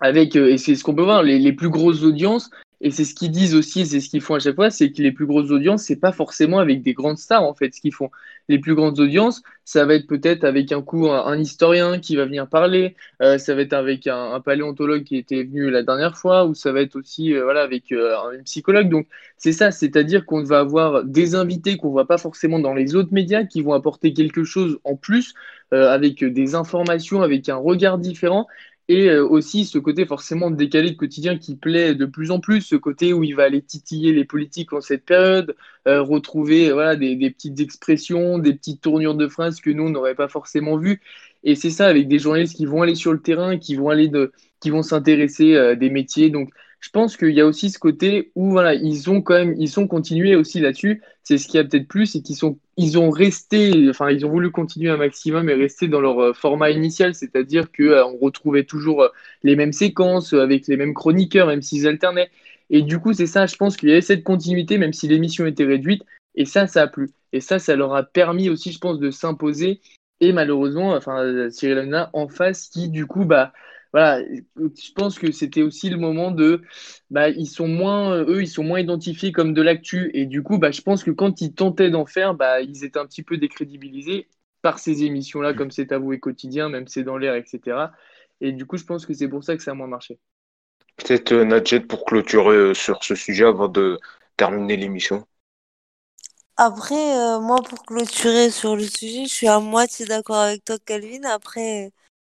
Avec, 0.00 0.34
et 0.34 0.58
c'est 0.58 0.74
ce 0.74 0.82
qu'on 0.82 0.94
peut 0.94 1.02
voir, 1.02 1.22
les, 1.22 1.38
les, 1.38 1.52
plus 1.52 1.68
grosses 1.68 2.02
audiences, 2.02 2.50
et 2.82 2.90
c'est 2.90 3.04
ce 3.04 3.14
qu'ils 3.14 3.30
disent 3.30 3.54
aussi, 3.54 3.86
c'est 3.86 4.00
ce 4.00 4.08
qu'ils 4.10 4.20
font 4.20 4.34
à 4.34 4.40
chaque 4.40 4.56
fois, 4.56 4.68
c'est 4.68 4.90
que 4.90 5.00
les 5.02 5.12
plus 5.12 5.24
grosses 5.24 5.52
audiences, 5.52 5.84
c'est 5.84 6.00
pas 6.00 6.10
forcément 6.10 6.58
avec 6.58 6.82
des 6.82 6.94
grandes 6.94 7.16
stars 7.16 7.44
en 7.44 7.54
fait. 7.54 7.72
Ce 7.72 7.80
qu'ils 7.80 7.94
font, 7.94 8.10
les 8.48 8.58
plus 8.58 8.74
grandes 8.74 8.98
audiences, 8.98 9.42
ça 9.64 9.84
va 9.84 9.94
être 9.94 10.08
peut-être 10.08 10.42
avec 10.42 10.72
un 10.72 10.82
coup 10.82 11.08
un, 11.08 11.38
historien 11.38 12.00
qui 12.00 12.16
va 12.16 12.24
venir 12.24 12.48
parler, 12.48 12.96
euh, 13.22 13.38
ça 13.38 13.54
va 13.54 13.62
être 13.62 13.72
avec 13.72 14.08
un, 14.08 14.40
paléontologue 14.40 15.04
qui 15.04 15.16
était 15.16 15.44
venu 15.44 15.70
la 15.70 15.84
dernière 15.84 16.16
fois, 16.16 16.44
ou 16.44 16.54
ça 16.54 16.72
va 16.72 16.80
être 16.80 16.96
aussi 16.96 17.32
euh, 17.32 17.44
voilà 17.44 17.62
avec 17.62 17.92
euh, 17.92 18.16
un 18.18 18.42
psychologue. 18.42 18.88
Donc 18.88 19.06
c'est 19.36 19.52
ça, 19.52 19.70
c'est-à-dire 19.70 20.26
qu'on 20.26 20.42
va 20.42 20.58
avoir 20.58 21.04
des 21.04 21.36
invités 21.36 21.76
qu'on 21.76 21.90
voit 21.90 22.08
pas 22.08 22.18
forcément 22.18 22.58
dans 22.58 22.74
les 22.74 22.96
autres 22.96 23.12
médias, 23.12 23.44
qui 23.44 23.62
vont 23.62 23.74
apporter 23.74 24.12
quelque 24.12 24.42
chose 24.42 24.80
en 24.84 24.96
plus 24.96 25.34
avec 25.70 26.22
des 26.22 26.54
informations, 26.54 27.22
avec 27.22 27.48
un 27.48 27.56
regard 27.56 27.96
différent 27.96 28.46
et 28.88 29.08
euh, 29.08 29.26
aussi 29.26 29.64
ce 29.64 29.78
côté 29.78 30.06
forcément 30.06 30.50
décalé 30.50 30.90
de 30.90 30.96
quotidien 30.96 31.38
qui 31.38 31.56
plaît 31.56 31.94
de 31.94 32.06
plus 32.06 32.30
en 32.30 32.40
plus, 32.40 32.62
ce 32.62 32.76
côté 32.76 33.12
où 33.12 33.22
il 33.22 33.34
va 33.34 33.44
aller 33.44 33.62
titiller 33.62 34.12
les 34.12 34.24
politiques 34.24 34.72
en 34.72 34.80
cette 34.80 35.04
période, 35.04 35.56
euh, 35.88 36.02
retrouver 36.02 36.72
voilà, 36.72 36.96
des, 36.96 37.16
petites 37.30 37.60
expressions, 37.60 38.38
des 38.38 38.54
petites 38.54 38.80
tournures 38.80 39.14
de 39.14 39.28
phrases 39.28 39.60
que 39.60 39.70
nous, 39.70 39.84
on 39.84 39.90
n'aurait 39.90 40.14
pas 40.14 40.28
forcément 40.28 40.76
vues. 40.76 41.00
Et 41.44 41.54
c'est 41.54 41.70
ça, 41.70 41.86
avec 41.86 42.08
des 42.08 42.18
journalistes 42.18 42.56
qui 42.56 42.66
vont 42.66 42.82
aller 42.82 42.94
sur 42.94 43.12
le 43.12 43.20
terrain, 43.20 43.58
qui 43.58 43.76
vont 43.76 43.88
aller 43.88 44.08
de, 44.08 44.32
qui 44.60 44.70
vont 44.70 44.82
s'intéresser 44.82 45.56
à 45.56 45.60
euh, 45.60 45.74
des 45.76 45.90
métiers. 45.90 46.30
Donc, 46.30 46.50
je 46.82 46.90
pense 46.90 47.16
qu'il 47.16 47.30
y 47.30 47.40
a 47.40 47.46
aussi 47.46 47.70
ce 47.70 47.78
côté 47.78 48.32
où 48.34 48.50
voilà, 48.50 48.74
ils 48.74 49.08
ont 49.08 49.22
quand 49.22 49.34
même, 49.34 49.54
ils 49.56 49.68
sont 49.68 49.86
continués 49.86 50.34
aussi 50.34 50.58
là-dessus. 50.58 51.00
C'est 51.22 51.38
ce 51.38 51.46
qui 51.46 51.56
a 51.56 51.62
peut-être 51.62 51.86
plus, 51.86 52.06
c'est 52.06 52.22
qu'ils 52.22 52.34
sont, 52.34 52.58
ils 52.76 52.98
ont 52.98 53.08
resté, 53.08 53.88
enfin, 53.88 54.10
ils 54.10 54.26
ont 54.26 54.30
voulu 54.30 54.50
continuer 54.50 54.90
un 54.90 54.96
maximum 54.96 55.48
et 55.48 55.54
rester 55.54 55.86
dans 55.86 56.00
leur 56.00 56.18
euh, 56.18 56.32
format 56.32 56.70
initial, 56.70 57.14
c'est-à-dire 57.14 57.70
que 57.70 57.84
euh, 57.84 58.04
on 58.04 58.18
retrouvait 58.18 58.64
toujours 58.64 59.02
euh, 59.02 59.08
les 59.44 59.54
mêmes 59.54 59.72
séquences 59.72 60.32
avec 60.32 60.66
les 60.66 60.76
mêmes 60.76 60.92
chroniqueurs, 60.92 61.46
même 61.46 61.62
s'ils 61.62 61.86
alternaient. 61.86 62.30
Et 62.68 62.82
du 62.82 62.98
coup, 62.98 63.12
c'est 63.12 63.26
ça, 63.26 63.46
je 63.46 63.54
pense 63.54 63.76
qu'il 63.76 63.88
y 63.88 63.92
avait 63.92 64.00
cette 64.00 64.24
continuité, 64.24 64.76
même 64.76 64.92
si 64.92 65.06
l'émission 65.06 65.46
était 65.46 65.64
réduite. 65.64 66.02
Et 66.34 66.46
ça, 66.46 66.66
ça 66.66 66.82
a 66.82 66.86
plu. 66.88 67.10
Et 67.32 67.40
ça, 67.40 67.60
ça 67.60 67.76
leur 67.76 67.94
a 67.94 68.02
permis 68.02 68.50
aussi, 68.50 68.72
je 68.72 68.78
pense, 68.78 68.98
de 68.98 69.12
s'imposer. 69.12 69.80
Et 70.20 70.32
malheureusement, 70.32 70.94
enfin, 70.94 71.48
Cyril 71.50 71.78
Hanouna 71.78 72.10
en 72.12 72.26
face, 72.26 72.68
qui 72.68 72.88
du 72.88 73.06
coup, 73.06 73.24
bah, 73.24 73.52
voilà, 73.92 74.22
je 74.56 74.92
pense 74.94 75.18
que 75.18 75.32
c'était 75.32 75.62
aussi 75.62 75.90
le 75.90 75.98
moment 75.98 76.30
de, 76.30 76.62
bah, 77.10 77.28
ils 77.28 77.46
sont 77.46 77.68
moins, 77.68 78.22
eux, 78.22 78.42
ils 78.42 78.48
sont 78.48 78.64
moins 78.64 78.80
identifiés 78.80 79.32
comme 79.32 79.52
de 79.52 79.62
l'actu, 79.62 80.10
et 80.14 80.26
du 80.26 80.42
coup, 80.42 80.58
bah, 80.58 80.70
je 80.70 80.80
pense 80.80 81.04
que 81.04 81.10
quand 81.10 81.40
ils 81.42 81.52
tentaient 81.54 81.90
d'en 81.90 82.06
faire, 82.06 82.34
bah, 82.34 82.62
ils 82.62 82.84
étaient 82.84 82.98
un 82.98 83.06
petit 83.06 83.22
peu 83.22 83.36
décrédibilisés 83.36 84.28
par 84.62 84.78
ces 84.78 85.04
émissions-là, 85.04 85.52
comme 85.54 85.70
c'est 85.70 85.92
avoué 85.92 86.20
quotidien, 86.20 86.68
même 86.68 86.86
c'est 86.88 87.02
dans 87.02 87.18
l'air, 87.18 87.34
etc. 87.34 87.90
Et 88.40 88.52
du 88.52 88.64
coup, 88.64 88.76
je 88.76 88.84
pense 88.84 89.04
que 89.04 89.12
c'est 89.12 89.28
pour 89.28 89.44
ça 89.44 89.56
que 89.56 89.62
ça 89.62 89.72
a 89.72 89.74
moins 89.74 89.86
marché. 89.86 90.18
Peut-être 90.96 91.32
euh, 91.32 91.44
Nadjet 91.44 91.80
pour 91.80 92.04
clôturer 92.04 92.56
euh, 92.56 92.74
sur 92.74 93.02
ce 93.04 93.14
sujet 93.14 93.44
avant 93.44 93.68
de 93.68 93.98
terminer 94.36 94.76
l'émission. 94.76 95.26
Après, 96.56 97.16
euh, 97.16 97.40
moi, 97.40 97.56
pour 97.68 97.82
clôturer 97.82 98.50
sur 98.50 98.76
le 98.76 98.84
sujet, 98.84 99.24
je 99.24 99.32
suis 99.32 99.48
à 99.48 99.58
moitié 99.58 100.06
d'accord 100.06 100.36
avec 100.36 100.64
toi, 100.64 100.76
Calvin. 100.84 101.24
Après, 101.24 101.92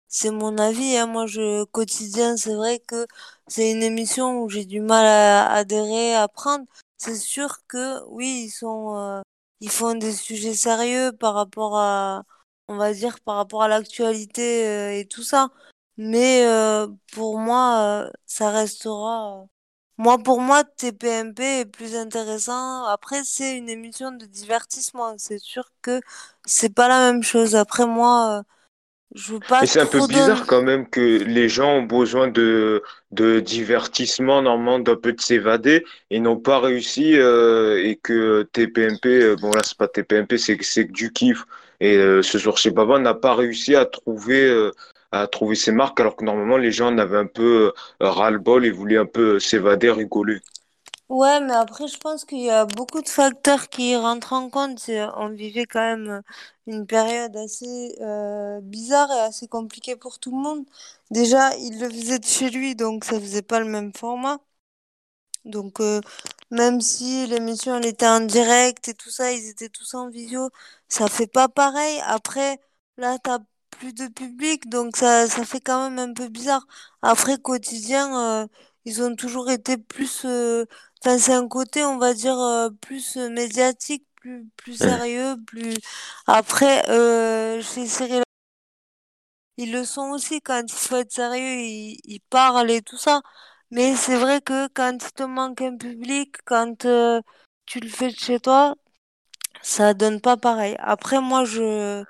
c'est 0.08 0.32
mon 0.32 0.58
avis. 0.58 0.98
Hein. 0.98 1.08
Moi, 1.08 1.26
je 1.28 1.64
quotidien, 1.66 2.38
c'est 2.38 2.54
vrai 2.56 2.80
que 2.80 3.06
c'est 3.48 3.72
une 3.72 3.84
émission 3.84 4.42
où 4.42 4.50
j'ai 4.50 4.66
du 4.66 4.82
mal 4.82 5.06
à 5.06 5.52
adhérer, 5.54 6.16
à 6.16 6.28
prendre. 6.28 6.66
C'est 6.98 7.16
sûr 7.16 7.66
que 7.68 8.04
oui, 8.08 8.46
ils 8.46 8.50
sont, 8.52 8.96
euh, 8.98 9.22
ils 9.62 9.70
font 9.70 9.96
des 9.96 10.14
sujets 10.14 10.54
sérieux 10.56 11.12
par 11.14 11.34
rapport 11.36 11.78
à, 11.78 12.24
on 12.68 12.78
va 12.78 12.94
dire, 12.94 13.20
par 13.22 13.36
rapport 13.36 13.64
à 13.64 13.68
l'actualité 13.68 14.68
euh, 14.68 15.00
et 15.00 15.06
tout 15.08 15.24
ça. 15.24 15.50
Mais 15.98 16.46
euh, 16.46 16.88
pour 17.14 17.40
moi, 17.40 18.10
ça 18.26 18.52
restera. 18.52 19.46
Moi, 19.98 20.18
pour 20.20 20.42
moi, 20.42 20.64
TPMP 20.64 21.44
est 21.62 21.66
plus 21.66 21.96
intéressant. 21.96 22.86
Après, 22.86 23.24
c'est 23.24 23.58
une 23.58 23.70
émission 23.70 24.12
de 24.12 24.26
divertissement. 24.26 25.18
C'est 25.18 25.40
sûr 25.40 25.72
que 25.82 26.02
c'est 26.46 26.70
pas 26.74 26.88
la 26.88 27.12
même 27.12 27.24
chose. 27.24 27.56
Après, 27.56 27.86
moi. 27.88 28.44
Je 29.16 29.34
veux 29.34 29.40
pas 29.40 29.62
Mais 29.62 29.68
c'est 29.68 29.80
un 29.80 29.86
peu 29.86 30.06
bizarre 30.06 30.46
quand 30.46 30.62
même 30.62 30.88
que 30.90 31.00
les 31.24 31.48
gens 31.50 31.78
ont 31.78 31.84
besoin 31.84 32.28
de, 32.28 32.84
de 33.12 33.40
divertissement, 33.40 34.42
normalement, 34.42 34.80
d'un 34.80 34.96
peu 34.96 35.14
de 35.14 35.22
s'évader 35.22 35.86
et 36.10 36.20
n'ont 36.20 36.38
pas 36.38 36.60
réussi 36.60 37.18
euh, 37.18 37.82
et 37.84 37.96
que 37.96 38.44
TPMP, 38.52 39.06
euh, 39.08 39.36
bon 39.38 39.52
là 39.54 39.64
c'est 39.64 39.78
pas 39.78 39.88
TPMP, 39.88 40.38
c'est 40.38 40.62
c'est 40.62 40.88
que 40.88 40.92
du 40.92 41.12
kiff 41.14 41.46
et 41.80 41.96
euh, 41.98 42.22
ce 42.22 42.38
jour 42.38 42.58
chez 42.58 42.72
Baba 42.72 43.00
n'a 43.00 43.14
pas 43.14 43.34
réussi 43.34 43.76
à 43.76 43.86
trouver 43.86 44.44
euh, 44.48 44.72
à 45.12 45.26
trouver 45.28 45.56
ses 45.56 45.72
marques 45.72 46.00
alors 46.02 46.16
que 46.18 46.26
normalement 46.26 46.58
les 46.58 46.72
gens 46.72 46.88
en 46.94 46.98
avaient 46.98 47.18
un 47.18 47.28
peu 47.28 47.72
ras-le-bol 48.02 48.66
et 48.66 48.72
voulaient 48.72 48.98
un 48.98 49.06
peu 49.06 49.40
s'évader, 49.40 49.90
rigoler. 49.90 50.40
Ouais, 51.10 51.40
mais 51.40 51.54
après, 51.54 51.88
je 51.88 51.98
pense 51.98 52.26
qu'il 52.26 52.42
y 52.42 52.50
a 52.50 52.66
beaucoup 52.66 53.02
de 53.02 53.08
facteurs 53.08 53.70
qui 53.70 53.96
rentrent 53.96 54.34
en 54.34 54.50
compte. 54.50 54.90
On 55.16 55.30
vivait 55.30 55.66
quand 55.66 55.80
même 55.80 56.22
une 56.68 56.86
période 56.86 57.36
assez 57.38 57.96
euh, 58.02 58.60
bizarre 58.62 59.10
et 59.12 59.20
assez 59.22 59.48
compliquée 59.48 59.96
pour 59.96 60.20
tout 60.20 60.32
le 60.32 60.38
monde. 60.42 60.66
Déjà, 61.10 61.56
il 61.58 61.80
le 61.80 61.90
faisait 61.90 62.20
de 62.20 62.26
chez 62.26 62.50
lui, 62.50 62.76
donc 62.76 63.06
ça 63.06 63.20
faisait 63.22 63.42
pas 63.42 63.60
le 63.62 63.66
même 63.68 63.94
format. 63.94 64.40
Donc, 65.46 65.80
euh, 65.80 66.02
même 66.52 66.82
si 66.82 67.26
l'émission 67.28 67.76
elle 67.78 67.86
était 67.86 68.08
en 68.08 68.20
direct 68.22 68.88
et 68.90 68.94
tout 68.94 69.10
ça, 69.10 69.32
ils 69.32 69.48
étaient 69.50 69.70
tous 69.70 69.94
en 69.94 70.10
visio, 70.10 70.50
ça 70.90 71.08
fait 71.08 71.28
pas 71.28 71.48
pareil. 71.48 72.00
Après, 72.06 72.60
là, 72.98 73.18
t'as 73.20 73.40
plus 73.72 73.94
de 73.94 74.08
public, 74.08 74.68
donc 74.70 74.98
ça, 74.98 75.28
ça 75.28 75.46
fait 75.46 75.62
quand 75.62 75.90
même 75.90 76.10
un 76.10 76.14
peu 76.14 76.28
bizarre. 76.30 76.66
Après, 77.02 77.38
quotidien, 77.38 78.44
euh, 78.44 78.48
ils 78.88 79.04
ont 79.04 79.16
toujours 79.16 79.52
été 79.52 79.78
plus. 79.78 80.24
euh, 80.26 80.66
Enfin, 81.06 81.20
c'est 81.20 81.34
un 81.34 81.48
côté, 81.50 81.84
on 81.86 82.00
va 82.00 82.14
dire, 82.16 82.38
euh, 82.40 82.70
plus 82.82 83.18
euh, 83.18 83.30
médiatique, 83.30 84.06
plus, 84.16 84.48
plus 84.58 84.76
sérieux, 84.78 85.38
plus. 85.48 85.76
Après, 86.28 86.90
euh, 86.90 87.62
chez 87.62 87.88
Cyril 87.88 88.24
ils 89.58 89.72
le 89.72 89.84
sont 89.86 90.10
aussi 90.12 90.42
quand 90.42 90.64
il 90.68 90.74
faut 90.76 90.96
être 90.98 91.12
sérieux, 91.12 91.60
ils, 91.62 92.00
ils 92.06 92.22
parlent 92.30 92.72
et 92.72 92.82
tout 92.82 92.98
ça. 92.98 93.22
Mais 93.72 93.96
c'est 93.96 94.16
vrai 94.18 94.42
que 94.42 94.68
quand 94.70 94.94
il 94.94 95.12
te 95.14 95.24
manque 95.24 95.62
un 95.62 95.78
public, 95.78 96.38
quand 96.46 96.86
euh, 96.86 97.22
tu 97.66 97.80
le 97.80 97.90
fais 97.90 98.10
de 98.12 98.16
chez 98.18 98.40
toi, 98.40 98.76
ça 99.64 99.94
donne 99.96 100.22
pas 100.22 100.38
pareil. 100.38 100.76
Après, 100.80 101.22
moi, 101.22 101.46
je, 101.46 102.04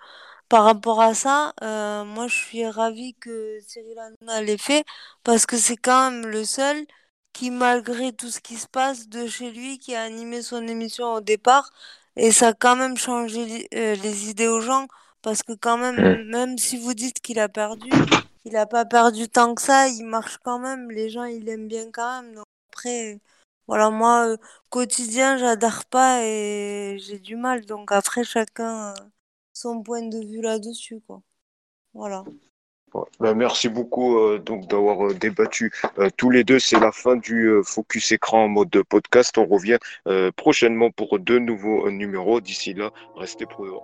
par 0.50 0.64
rapport 0.64 1.02
à 1.02 1.14
ça, 1.14 1.54
euh, 1.64 2.04
moi, 2.06 2.28
je 2.28 2.36
suis 2.36 2.66
ravie 2.68 3.16
que 3.16 3.60
Cyril 3.68 3.98
Hanouna 4.00 4.42
l'ait 4.42 4.58
fait 4.58 4.84
parce 5.24 5.46
que 5.46 5.58
c'est 5.58 5.78
quand 5.78 6.12
même 6.12 6.28
le 6.28 6.46
seul 6.46 6.86
qui, 7.34 7.52
malgré 7.52 8.14
tout 8.14 8.30
ce 8.30 8.40
qui 8.40 8.56
se 8.58 8.68
passe 8.68 9.10
de 9.10 9.28
chez 9.28 9.52
lui, 9.52 9.80
qui 9.80 9.96
a 9.96 10.04
animé 10.04 10.42
son 10.42 10.68
émission 10.68 11.14
au 11.14 11.22
départ 11.22 11.70
et 12.16 12.32
ça 12.32 12.50
a 12.50 12.54
quand 12.54 12.76
même 12.76 12.98
changé 12.98 13.68
euh, 13.76 13.96
les 13.96 14.30
idées 14.30 14.48
aux 14.48 14.62
gens 14.62 14.88
parce 15.22 15.44
que 15.44 15.54
quand 15.54 15.78
même, 15.78 16.26
même 16.30 16.58
si 16.58 16.78
vous 16.78 16.94
dites 16.94 17.20
qu'il 17.22 17.40
a 17.40 17.50
perdu, 17.50 17.90
il 18.46 18.56
a 18.58 18.66
pas 18.66 18.86
perdu 18.86 19.30
tant 19.30 19.54
que 19.56 19.62
ça, 19.62 19.88
il 19.90 20.06
marche 20.06 20.38
quand 20.44 20.60
même, 20.60 20.90
les 20.92 21.10
gens, 21.10 21.26
ils 21.26 21.44
l'aiment 21.44 21.68
bien 21.68 21.92
quand 21.92 22.22
même. 22.22 22.36
Donc 22.36 22.46
après, 22.72 23.20
voilà, 23.68 23.90
moi, 23.90 24.28
euh, 24.30 24.38
quotidien, 24.70 25.38
j'adhère 25.38 25.86
pas 25.86 26.24
et 26.24 26.98
j'ai 27.00 27.20
du 27.20 27.36
mal. 27.36 27.66
Donc 27.66 27.92
après, 27.92 28.24
chacun 28.24 28.92
euh, 28.92 28.96
son 29.58 29.82
point 29.82 30.04
de 30.04 30.20
vue 30.20 30.42
là-dessus, 30.42 31.02
quoi. 31.08 31.22
Voilà. 31.94 32.24
Ben, 33.20 33.34
merci 33.34 33.70
beaucoup 33.70 34.18
euh, 34.18 34.40
donc 34.40 34.68
d'avoir 34.68 35.08
euh, 35.08 35.14
débattu 35.14 35.72
euh, 36.00 36.10
tous 36.16 36.30
les 36.30 36.44
deux. 36.44 36.60
C'est 36.60 36.80
la 36.80 36.92
fin 36.92 37.16
du 37.16 37.52
Focus 37.64 38.12
écran 38.12 38.46
en 38.46 38.48
mode 38.48 38.82
podcast. 38.90 39.38
On 39.38 39.46
revient 39.46 39.78
prochainement 40.36 40.92
pour 40.92 41.20
deux 41.20 41.40
nouveaux 41.40 41.90
numéros. 41.92 42.40
D'ici 42.42 42.74
là, 42.74 42.92
restez 43.16 43.46
prudents. 43.46 43.84